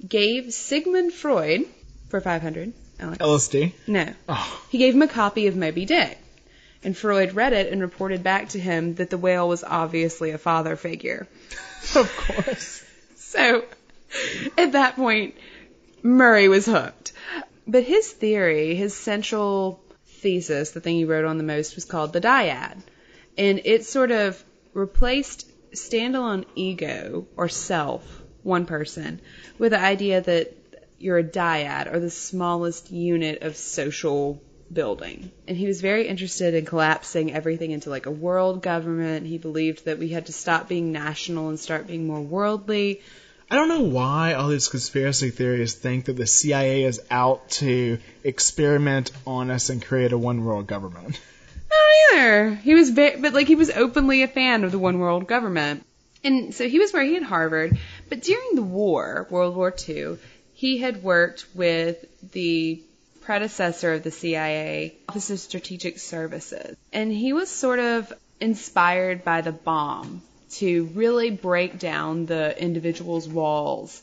[0.08, 1.66] gave Sigmund Freud
[2.10, 2.74] for 500.
[3.00, 3.18] Alex.
[3.18, 3.74] LSD?
[3.88, 4.14] No.
[4.30, 4.62] Oh.
[4.70, 6.18] He gave him a copy of Moby Dick.
[6.84, 10.38] And Freud read it and reported back to him that the whale was obviously a
[10.38, 11.28] father figure.
[11.96, 12.84] Of course.
[13.18, 13.66] So
[14.60, 15.34] at that point,
[16.04, 17.13] Murray was hooked.
[17.68, 22.14] But his theory, his central thesis, the thing he wrote on the most, was called
[22.14, 22.82] the dyad.
[23.38, 24.44] And it sort of
[24.74, 29.22] replaced standalone ego or self, one person,
[29.58, 30.56] with the idea that
[31.00, 34.42] you're a dyad or the smallest unit of social
[34.72, 35.32] building.
[35.48, 39.28] And he was very interested in collapsing everything into like a world government.
[39.28, 43.02] He believed that we had to stop being national and start being more worldly.
[43.54, 48.00] I don't know why all these conspiracy theories think that the CIA is out to
[48.24, 51.20] experiment on us and create a one world government.
[51.72, 51.76] I
[52.10, 52.56] don't either.
[52.56, 55.86] He was very, but like he was openly a fan of the one world government.
[56.24, 57.78] And so he was working at Harvard,
[58.10, 60.18] but during the war, World War II,
[60.56, 62.82] he had worked with the
[63.22, 66.76] predecessor of the CIA, Office of Strategic Services.
[66.92, 70.24] And he was sort of inspired by the bomb
[70.60, 74.02] to really break down the individual's walls.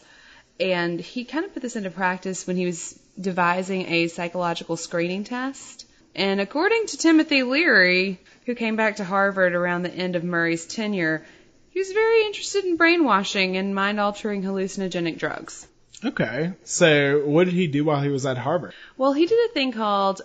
[0.59, 5.25] And he kind of put this into practice when he was devising a psychological screening
[5.25, 5.87] test.
[6.15, 10.67] And according to Timothy Leary, who came back to Harvard around the end of Murray's
[10.67, 11.25] tenure,
[11.71, 15.67] he was very interested in brainwashing and mind altering hallucinogenic drugs.
[16.05, 16.53] Okay.
[16.65, 18.75] So, what did he do while he was at Harvard?
[18.97, 20.23] Well, he did a thing called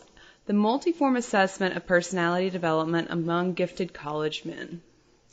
[0.48, 4.82] the multiform assessment of personality development among gifted college men.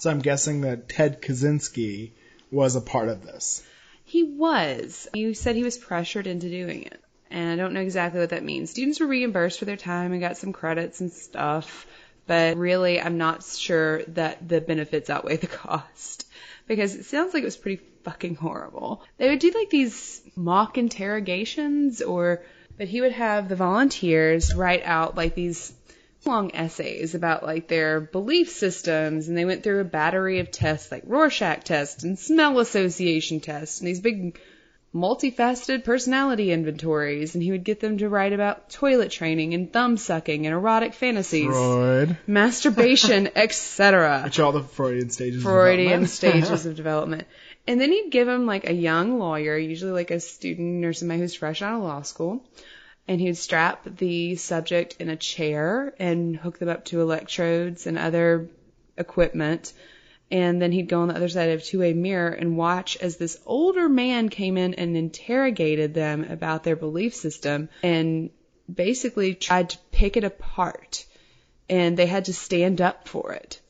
[0.03, 2.11] So, I'm guessing that Ted Kaczynski
[2.51, 3.63] was a part of this.
[4.05, 5.07] He was.
[5.15, 7.01] You said he was pressured into doing it.
[7.31, 8.71] And I don't know exactly what that means.
[8.71, 11.87] Students were reimbursed for their time and got some credits and stuff.
[12.27, 16.27] But really, I'm not sure that the benefits outweigh the cost.
[16.67, 19.05] Because it sounds like it was pretty fucking horrible.
[19.19, 22.43] They would do like these mock interrogations or,
[22.77, 25.73] but he would have the volunteers write out like these
[26.27, 30.93] long essays about like their belief systems and they went through a battery of tests
[30.93, 34.39] like Rorschach tests and smell association tests and these big
[34.95, 39.97] multifaceted personality inventories and he would get them to write about toilet training and thumb
[39.97, 42.19] sucking and erotic fantasies, Freud.
[42.27, 44.23] masturbation, etc.
[44.25, 45.43] Which are all the Freudian stages.
[45.43, 47.27] Freudian of stages of development.
[47.67, 51.21] And then he'd give them like a young lawyer, usually like a student or somebody
[51.21, 52.45] who's fresh out of law school,
[53.09, 57.87] and he would strap the subject in a chair and hook them up to electrodes
[57.87, 58.49] and other
[58.97, 59.73] equipment.
[60.31, 63.17] And then he'd go on the other side of a two-way mirror and watch as
[63.17, 68.31] this older man came in and interrogated them about their belief system and
[68.73, 71.05] basically tried to pick it apart.
[71.69, 73.61] And they had to stand up for it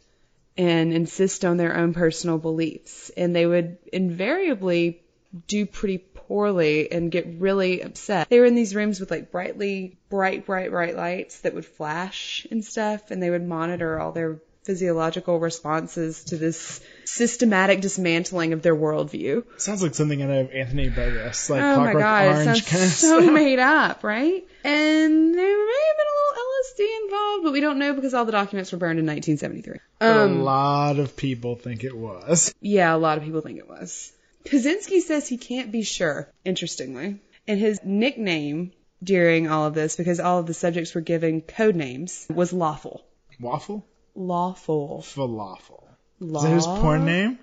[0.56, 3.10] and insist on their own personal beliefs.
[3.16, 5.02] And they would invariably
[5.46, 5.98] do pretty
[6.32, 8.30] poorly and get really upset.
[8.30, 12.46] They were in these rooms with like brightly, bright, bright, bright lights that would flash
[12.50, 18.62] and stuff, and they would monitor all their physiological responses to this systematic dismantling of
[18.62, 19.44] their worldview.
[19.60, 22.60] Sounds like something out of Anthony Burgess, like oh my Clockwork god, it Orange sounds
[22.70, 23.32] kind of so stuff.
[23.42, 24.42] made up, right?
[24.64, 28.24] And there may have been a little LSD involved, but we don't know because all
[28.24, 29.80] the documents were burned in 1973.
[30.00, 32.54] a Um, lot of people think it was.
[32.62, 34.12] yeah, a lot of people think it was.
[34.44, 37.20] Kaczynski says he can't be sure, interestingly.
[37.46, 38.72] And his nickname
[39.02, 43.04] during all of this, because all of the subjects were given code names, was Lawful.
[43.40, 43.84] Waffle?
[44.14, 45.02] Lawful.
[45.04, 45.82] Falafel.
[46.20, 46.42] Is Law.
[46.42, 47.38] that his porn name?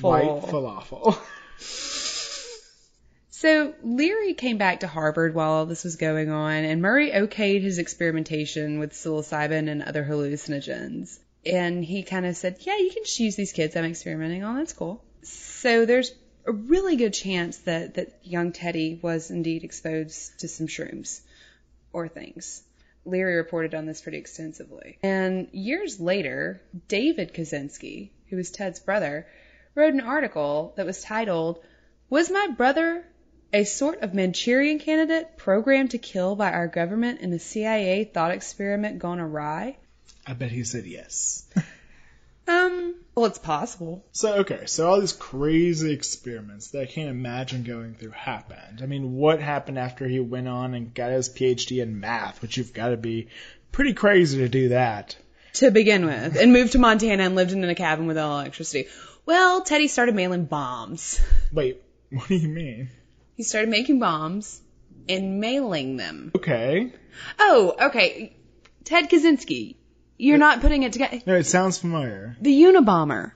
[0.00, 1.18] White falafel.
[3.42, 7.60] So Leary came back to Harvard while all this was going on, and Murray okayed
[7.60, 11.18] his experimentation with psilocybin and other hallucinogens.
[11.44, 14.58] And he kind of said, "Yeah, you can just use these kids I'm experimenting on.
[14.58, 16.12] That's cool." So there's
[16.46, 21.20] a really good chance that that young Teddy was indeed exposed to some shrooms
[21.92, 22.62] or things.
[23.04, 24.98] Leary reported on this pretty extensively.
[25.02, 29.26] And years later, David Kaczynski, who was Ted's brother,
[29.74, 31.64] wrote an article that was titled,
[32.10, 33.04] Was My Brother
[33.52, 38.30] a Sort of Manchurian Candidate Programmed to Kill by Our Government in a CIA Thought
[38.30, 39.76] Experiment Gone Awry?
[40.26, 41.44] I bet he said yes.
[42.52, 44.04] Um, well, it's possible.
[44.12, 48.80] So okay, so all these crazy experiments that I can't imagine going through happened.
[48.82, 52.56] I mean, what happened after he went on and got his PhD in math, which
[52.56, 53.28] you've got to be
[53.70, 55.16] pretty crazy to do that.
[55.54, 58.88] To begin with, and moved to Montana and lived in a cabin with electricity.
[59.26, 61.20] Well, Teddy started mailing bombs.
[61.52, 62.88] Wait, what do you mean?
[63.36, 64.60] He started making bombs
[65.08, 66.32] and mailing them.
[66.34, 66.92] Okay.
[67.38, 68.34] Oh, okay.
[68.84, 69.76] Ted Kaczynski.
[70.22, 71.20] You're not putting it together.
[71.26, 72.36] No, it sounds familiar.
[72.40, 73.32] The Unabomber.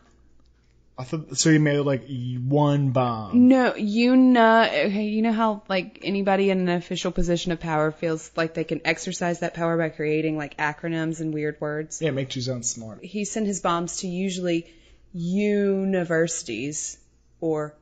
[0.98, 1.50] I thought so.
[1.50, 3.48] He made like one bomb.
[3.48, 4.70] No, Una.
[4.72, 8.64] Okay, you know how like anybody in an official position of power feels like they
[8.64, 12.00] can exercise that power by creating like acronyms and weird words.
[12.00, 13.04] Yeah, it makes you sound smart.
[13.04, 14.72] He sent his bombs to usually
[15.12, 16.96] universities
[17.40, 17.74] or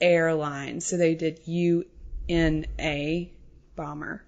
[0.00, 0.84] airlines.
[0.84, 1.84] So they did U
[2.28, 3.30] N A
[3.76, 4.24] bomber.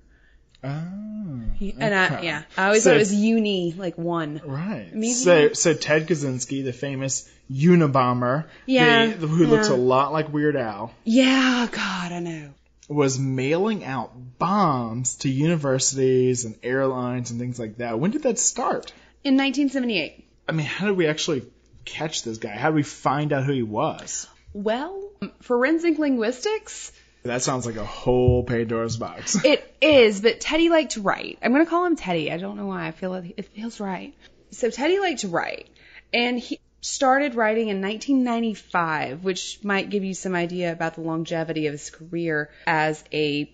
[0.63, 1.41] Oh.
[1.59, 4.41] He, and I, yeah, I always So- thought it was uni, like one.
[4.45, 4.89] Right.
[4.93, 10.33] Maybe- So, so Ted Kaczynski, the famous Unabomber, Yeah, the- who looks a lot like
[10.33, 12.51] Weird Al, Yeah, God, I know.
[12.89, 17.99] was mailing out bombs to universities and airlines and things like that.
[17.99, 18.93] When did that start?
[19.23, 20.25] In 1978.
[20.49, 21.43] I mean, how did we actually
[21.85, 22.51] catch this guy?
[22.57, 24.27] How did we find out who he was?
[24.53, 26.93] Well, um, forensic linguistics.
[27.23, 29.37] That sounds like a whole Pandora's box.
[29.45, 31.39] It is, but Teddy liked to write.
[31.43, 32.31] I'm gonna call him Teddy.
[32.33, 32.87] I don't know why.
[32.87, 34.15] I feel like it feels right.
[34.51, 35.69] So Teddy liked to write,
[36.13, 41.67] and he started writing in 1995, which might give you some idea about the longevity
[41.67, 43.51] of his career as a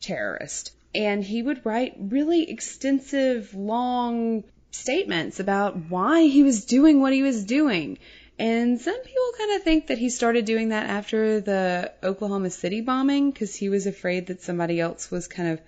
[0.00, 0.72] terrorist.
[0.94, 7.22] And he would write really extensive, long statements about why he was doing what he
[7.22, 7.98] was doing.
[8.38, 12.80] And some people kind of think that he started doing that after the Oklahoma City
[12.80, 15.60] bombing because he was afraid that somebody else was kind of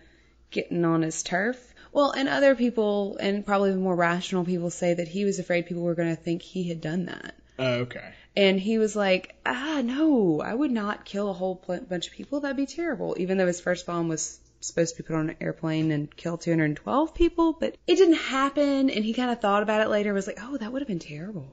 [0.51, 1.75] getting on his turf.
[1.93, 5.67] Well, and other people, and probably the more rational people, say that he was afraid
[5.67, 7.35] people were going to think he had done that.
[7.59, 8.13] Oh, okay.
[8.37, 12.13] And he was like, ah, no, I would not kill a whole pl- bunch of
[12.13, 12.41] people.
[12.41, 13.17] That'd be terrible.
[13.19, 16.39] Even though his first bomb was supposed to be put on an airplane and kill
[16.39, 18.91] 212 people, but it didn't happen.
[18.91, 20.89] And he kind of thought about it later, and was like, oh, that would have
[20.89, 21.49] been terrible.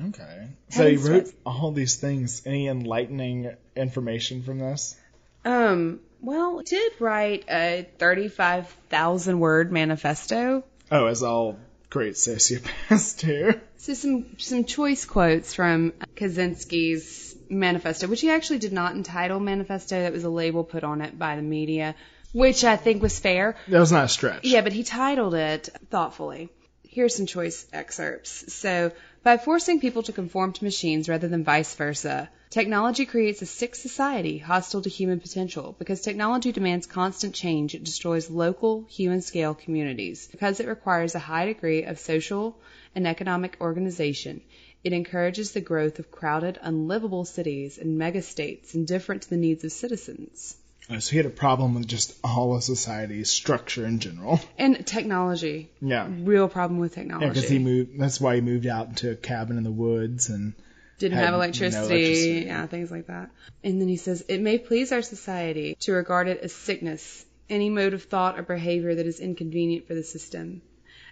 [0.00, 0.48] Okay.
[0.70, 2.42] So he wrote all these things.
[2.46, 4.96] Any enlightening information from this?
[5.44, 10.64] Um, well, he did write a 35,000 word manifesto.
[10.90, 11.58] Oh, as all
[11.90, 13.60] great sociopaths do.
[13.76, 20.00] So some some choice quotes from Kaczynski's manifesto, which he actually did not entitle manifesto.
[20.00, 21.94] That was a label put on it by the media,
[22.32, 23.56] which I think was fair.
[23.68, 24.44] That was not a stretch.
[24.44, 26.50] Yeah, but he titled it thoughtfully.
[26.82, 28.52] Here's some choice excerpts.
[28.52, 28.92] So,
[29.28, 33.74] by forcing people to conform to machines rather than vice versa, technology creates a sick
[33.74, 35.76] society hostile to human potential.
[35.78, 40.28] Because technology demands constant change, it destroys local, human scale communities.
[40.28, 42.56] Because it requires a high degree of social
[42.94, 44.40] and economic organization,
[44.82, 49.72] it encourages the growth of crowded, unlivable cities and megastates indifferent to the needs of
[49.72, 50.56] citizens.
[50.90, 54.40] Uh, So he had a problem with just all of society's structure in general.
[54.58, 55.70] And technology.
[55.80, 56.08] Yeah.
[56.08, 57.26] Real problem with technology.
[57.26, 57.98] Yeah, because he moved.
[57.98, 60.54] That's why he moved out into a cabin in the woods and
[60.98, 62.46] didn't have no electricity, electricity.
[62.46, 63.30] yeah, things like that.
[63.62, 67.70] And then he says, it may please our society to regard it as sickness, any
[67.70, 70.62] mode of thought or behavior that is inconvenient for the system.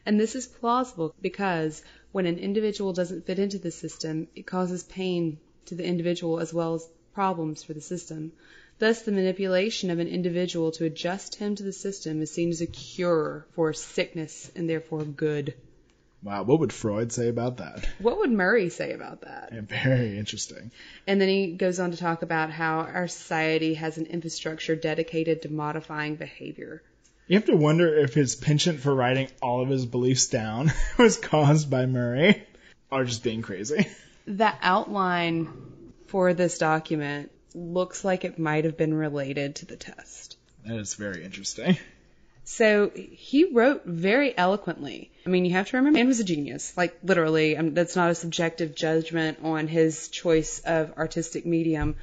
[0.05, 4.83] And this is plausible because when an individual doesn't fit into the system, it causes
[4.83, 8.33] pain to the individual as well as problems for the system.
[8.79, 12.61] Thus, the manipulation of an individual to adjust him to the system is seen as
[12.61, 15.55] a cure for sickness and therefore good.
[16.23, 17.89] wow, what would Freud say about that?
[18.01, 19.51] What would Murray say about that?
[19.55, 20.71] Yeah, very interesting.
[21.07, 25.43] And then he goes on to talk about how our society has an infrastructure dedicated
[25.43, 26.83] to modifying behavior.
[27.29, 31.17] You have to wonder if his penchant for writing all of his beliefs down was
[31.17, 32.43] caused by Murray
[32.91, 33.89] or just being crazy.
[34.27, 35.49] The outline
[36.09, 40.37] for this document looks like it might have been related to the test.
[40.65, 41.79] That is very interesting.
[42.45, 45.11] So he wrote very eloquently.
[45.27, 46.77] I mean, you have to remember, man was a genius.
[46.77, 51.97] Like literally, I mean, that's not a subjective judgment on his choice of artistic medium.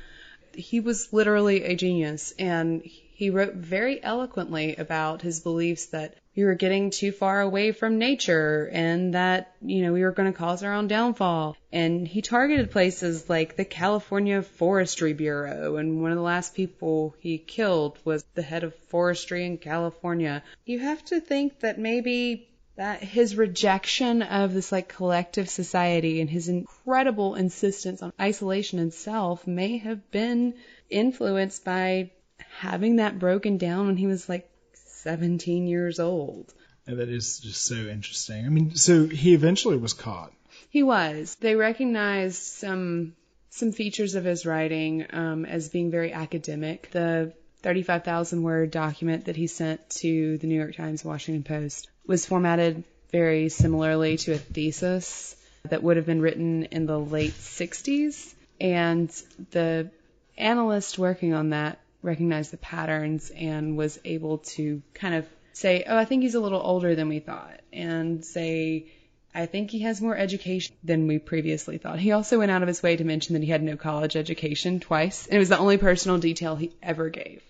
[0.53, 2.83] He was literally a genius, and
[3.16, 7.99] he wrote very eloquently about his beliefs that we were getting too far away from
[7.99, 11.55] nature and that, you know, we were going to cause our own downfall.
[11.72, 15.76] And he targeted places like the California Forestry Bureau.
[15.76, 20.43] And one of the last people he killed was the head of forestry in California.
[20.66, 26.30] You have to think that maybe that his rejection of this like collective society and
[26.30, 30.55] his incredible insistence on isolation and self may have been
[30.89, 32.09] influenced by
[32.57, 36.53] having that broken down when he was like 17 years old.
[36.85, 38.45] And that is just so interesting.
[38.45, 40.33] I mean, so he eventually was caught.
[40.69, 41.35] He was.
[41.39, 43.15] They recognized some
[43.49, 46.89] some features of his writing um, as being very academic.
[46.89, 52.25] The 35,000 word document that he sent to the New York Times, Washington Post was
[52.25, 55.35] formatted very similarly to a thesis
[55.69, 58.33] that would have been written in the late 60s.
[58.59, 59.09] And
[59.51, 59.91] the
[60.35, 65.97] analyst working on that recognized the patterns and was able to kind of say, oh,
[65.97, 68.87] I think he's a little older than we thought, and say,
[69.33, 71.99] I think he has more education than we previously thought.
[71.99, 74.79] He also went out of his way to mention that he had no college education
[74.79, 77.41] twice, and it was the only personal detail he ever gave.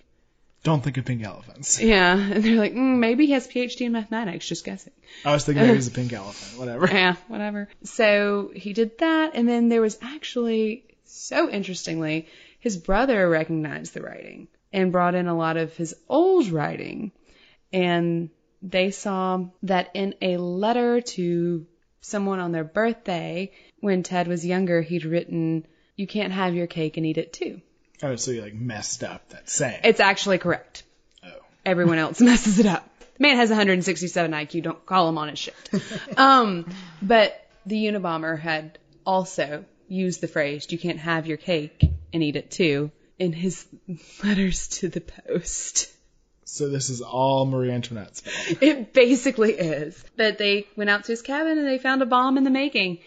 [0.63, 1.81] Don't think of pink elephants.
[1.81, 4.93] Yeah, and they're like, mm, maybe he has PhD in mathematics, just guessing.
[5.25, 6.87] I was thinking maybe he's a pink elephant, whatever.
[6.87, 7.67] Yeah, whatever.
[7.83, 12.27] So he did that, and then there was actually, so interestingly,
[12.63, 17.11] his brother recognized the writing and brought in a lot of his old writing.
[17.73, 18.29] And
[18.61, 21.67] they saw that in a letter to
[21.99, 23.51] someone on their birthday,
[23.81, 27.59] when Ted was younger, he'd written, You can't have your cake and eat it too.
[28.01, 29.81] Oh, so you like messed up that saying.
[29.83, 30.83] It's actually correct.
[31.21, 31.31] Oh.
[31.65, 32.87] Everyone else messes it up.
[33.17, 34.63] The man has 167 IQ.
[34.63, 35.53] Don't call him on his shit.
[36.17, 41.83] um, but the Unabomber had also used the phrase, you can't have your cake
[42.13, 43.65] and eat it too, in his
[44.23, 45.91] letters to the post.
[46.45, 48.61] So this is all Marie Antoinette's fault.
[48.61, 50.03] It basically is.
[50.15, 52.99] But they went out to his cabin and they found a bomb in the making.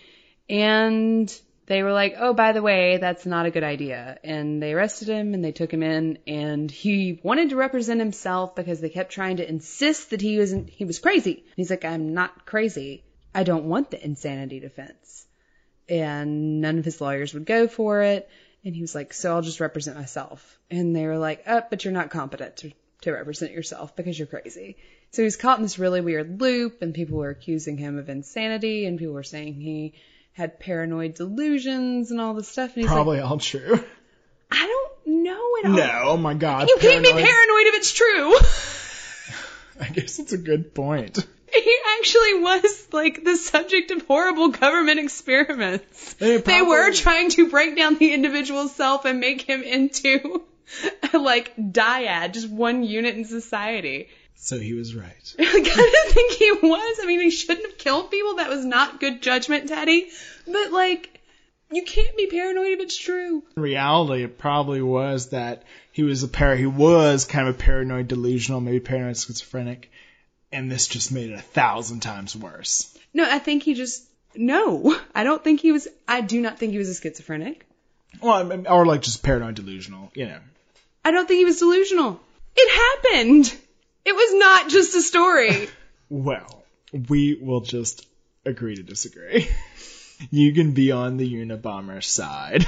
[0.49, 1.33] And
[1.67, 4.19] they were like, oh, by the way, that's not a good idea.
[4.23, 8.55] And they arrested him and they took him in and he wanted to represent himself
[8.55, 11.45] because they kept trying to insist that he was he was crazy.
[11.57, 13.05] He's like, I'm not crazy.
[13.35, 15.27] I don't want the insanity defense.
[15.89, 18.29] And none of his lawyers would go for it.
[18.67, 20.59] And he was like, so I'll just represent myself.
[20.73, 24.27] And they were like, oh, but you're not competent to, to represent yourself because you're
[24.27, 24.77] crazy.
[25.13, 28.09] So he was caught in this really weird loop and people were accusing him of
[28.09, 29.95] insanity and people were saying he
[30.33, 32.75] had paranoid delusions and all this stuff.
[32.75, 33.85] And he's Probably like, all true.
[34.51, 35.73] I don't know it all.
[35.73, 36.69] No, oh my god.
[36.69, 38.37] You can't be paranoid- paranoid if it's true.
[39.81, 41.25] I guess it's a good point.
[41.53, 46.15] He actually was like the subject of horrible government experiments.
[46.15, 50.45] They They were trying to break down the individual self and make him into
[51.13, 54.09] a like dyad, just one unit in society.
[54.35, 55.35] So he was right.
[55.39, 56.99] I kind of think he was.
[57.03, 58.37] I mean, he shouldn't have killed people.
[58.37, 60.09] That was not good judgment, Teddy.
[60.47, 61.21] But like,
[61.73, 63.43] you can't be paranoid if it's true.
[63.57, 67.59] In reality, it probably was that he was a par- he was kind of a
[67.59, 69.91] paranoid delusional, maybe paranoid schizophrenic,
[70.57, 72.97] and this just made it a thousand times worse.
[73.13, 74.03] No, I think he just
[74.35, 74.99] no.
[75.15, 75.87] I don't think he was.
[76.09, 77.67] I do not think he was a schizophrenic.
[78.23, 80.39] Well, I mean, or like just paranoid delusional, you know.
[81.05, 82.19] I don't think he was delusional.
[82.57, 83.55] It happened.
[84.07, 85.69] It was not just a story.
[86.09, 86.63] Well,
[87.09, 88.07] we will just
[88.45, 89.49] agree to disagree.
[90.31, 92.65] you can be on the Unabomber side.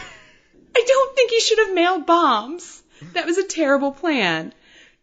[0.75, 2.83] I don't think he should have mailed bombs.
[3.13, 4.53] That was a terrible plan.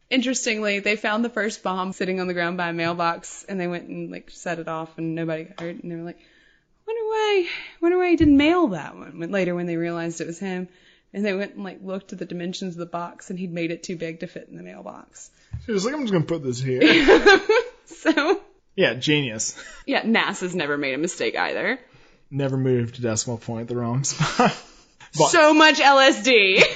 [0.09, 3.67] Interestingly, they found the first bomb sitting on the ground by a mailbox, and they
[3.67, 5.81] went and like set it off, and nobody got hurt.
[5.81, 6.19] And they were like,
[6.85, 7.47] "Wonder why?
[7.81, 10.67] Wonder why he didn't mail that one." When later, when they realized it was him,
[11.13, 13.71] and they went and like looked at the dimensions of the box, and he'd made
[13.71, 15.31] it too big to fit in the mailbox.
[15.65, 16.81] She was like, I'm just gonna put this here.
[17.87, 18.41] So
[18.75, 19.55] yeah, genius.
[19.85, 21.79] yeah, NASA's never made a mistake either.
[22.31, 24.55] Never moved a decimal point the wrong spot.
[25.17, 26.61] But- So much LSD.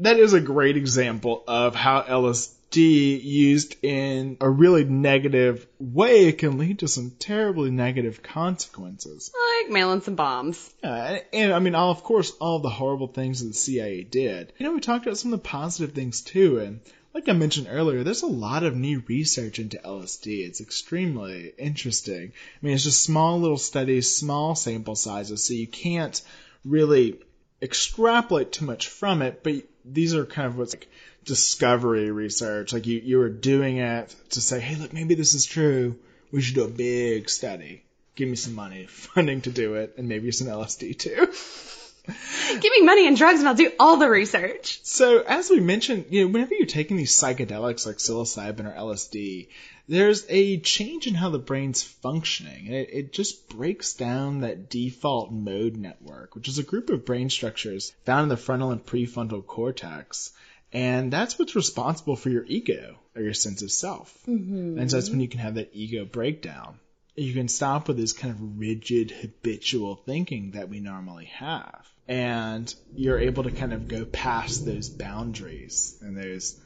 [0.00, 6.38] that is a great example of how LSD used in a really negative way it
[6.38, 9.32] can lead to some terribly negative consequences.
[9.62, 10.72] like mailing some bombs.
[10.82, 14.04] Yeah, and, and I mean, all, of course, all the horrible things that the CIA
[14.04, 14.52] did.
[14.58, 16.80] You know, we talked about some of the positive things too, and
[17.12, 20.46] like I mentioned earlier, there's a lot of new research into LSD.
[20.46, 22.32] It's extremely interesting.
[22.32, 26.20] I mean, it's just small little studies, small sample sizes, so you can't
[26.64, 27.18] really
[27.60, 29.54] extrapolate too much from it, but
[29.92, 30.88] these are kind of what's like
[31.24, 32.72] discovery research.
[32.72, 35.96] Like you, you were doing it to say, hey, look, maybe this is true.
[36.32, 37.82] We should do a big study.
[38.14, 41.32] Give me some money, funding to do it, and maybe some LSD too.
[42.60, 44.80] Give me money and drugs and I'll do all the research.
[44.82, 49.48] So, as we mentioned, you know, whenever you're taking these psychedelics like psilocybin or LSD,
[49.88, 52.66] there's a change in how the brain's functioning.
[52.66, 57.04] And it, it just breaks down that default mode network, which is a group of
[57.04, 60.32] brain structures found in the frontal and prefrontal cortex.
[60.72, 64.16] And that's what's responsible for your ego or your sense of self.
[64.28, 64.78] Mm-hmm.
[64.78, 66.78] And so that's when you can have that ego breakdown.
[67.20, 71.86] You can stop with this kind of rigid, habitual thinking that we normally have.
[72.08, 76.58] And you're able to kind of go past those boundaries and those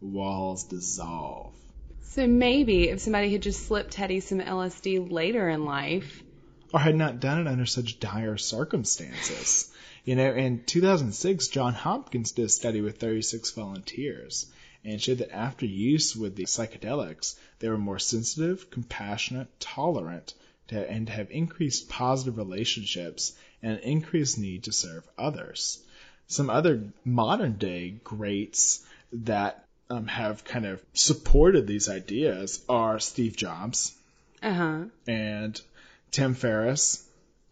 [0.00, 1.54] walls dissolve.
[2.02, 6.24] So maybe if somebody had just slipped Teddy some LSD later in life,
[6.74, 9.70] or had not done it under such dire circumstances.
[10.04, 14.46] You know, in 2006, John Hopkins did a study with 36 volunteers
[14.84, 20.34] and showed that after use with the psychedelics, they were more sensitive, compassionate, tolerant,
[20.68, 25.78] to, and have increased positive relationships and an increased need to serve others.
[26.26, 33.36] Some other modern day greats that um, have kind of supported these ideas are Steve
[33.36, 33.92] Jobs
[34.42, 34.84] uh-huh.
[35.06, 35.60] and
[36.12, 37.04] Tim Ferriss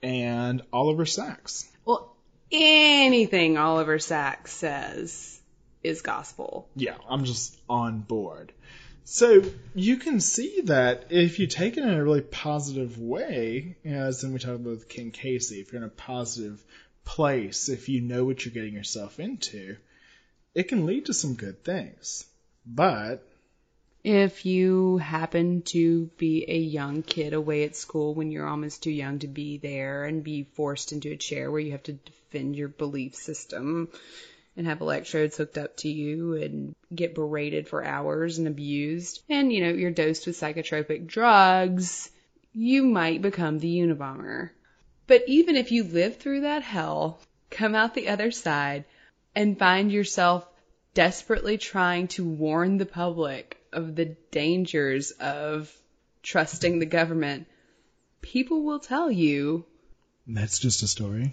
[0.03, 1.69] and Oliver Sacks.
[1.85, 2.15] Well,
[2.53, 5.38] anything Oliver Sacks says
[5.83, 6.69] is gospel.
[6.75, 8.53] Yeah, I'm just on board.
[9.05, 9.43] So
[9.75, 14.35] you can see that if you take it in a really positive way, as in
[14.35, 16.63] we talked about with Ken Kesey, if you're in a positive
[17.07, 19.77] place, if you know what you're getting yourself into,
[20.55, 22.27] it can lead to some good things.
[22.67, 23.27] But
[24.05, 28.91] if you happen to be a young kid away at school when you're almost too
[28.91, 32.57] young to be there and be forced into a chair where you have to defend
[32.57, 33.89] your belief system
[34.59, 39.53] and have electrodes hooked up to you and get berated for hours and abused, and
[39.53, 42.11] you know, you're dosed with psychotropic drugs,
[42.53, 44.51] you might become the Unabomber.
[45.07, 47.21] But even if you live through that hell,
[47.51, 48.85] come out the other side,
[49.35, 50.47] and find yourself
[50.93, 55.73] desperately trying to warn the public of the dangers of
[56.25, 57.47] trusting the government,
[58.23, 59.65] people will tell you.
[60.27, 61.33] That's just a story.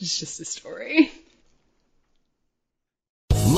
[0.00, 1.12] It's just a story.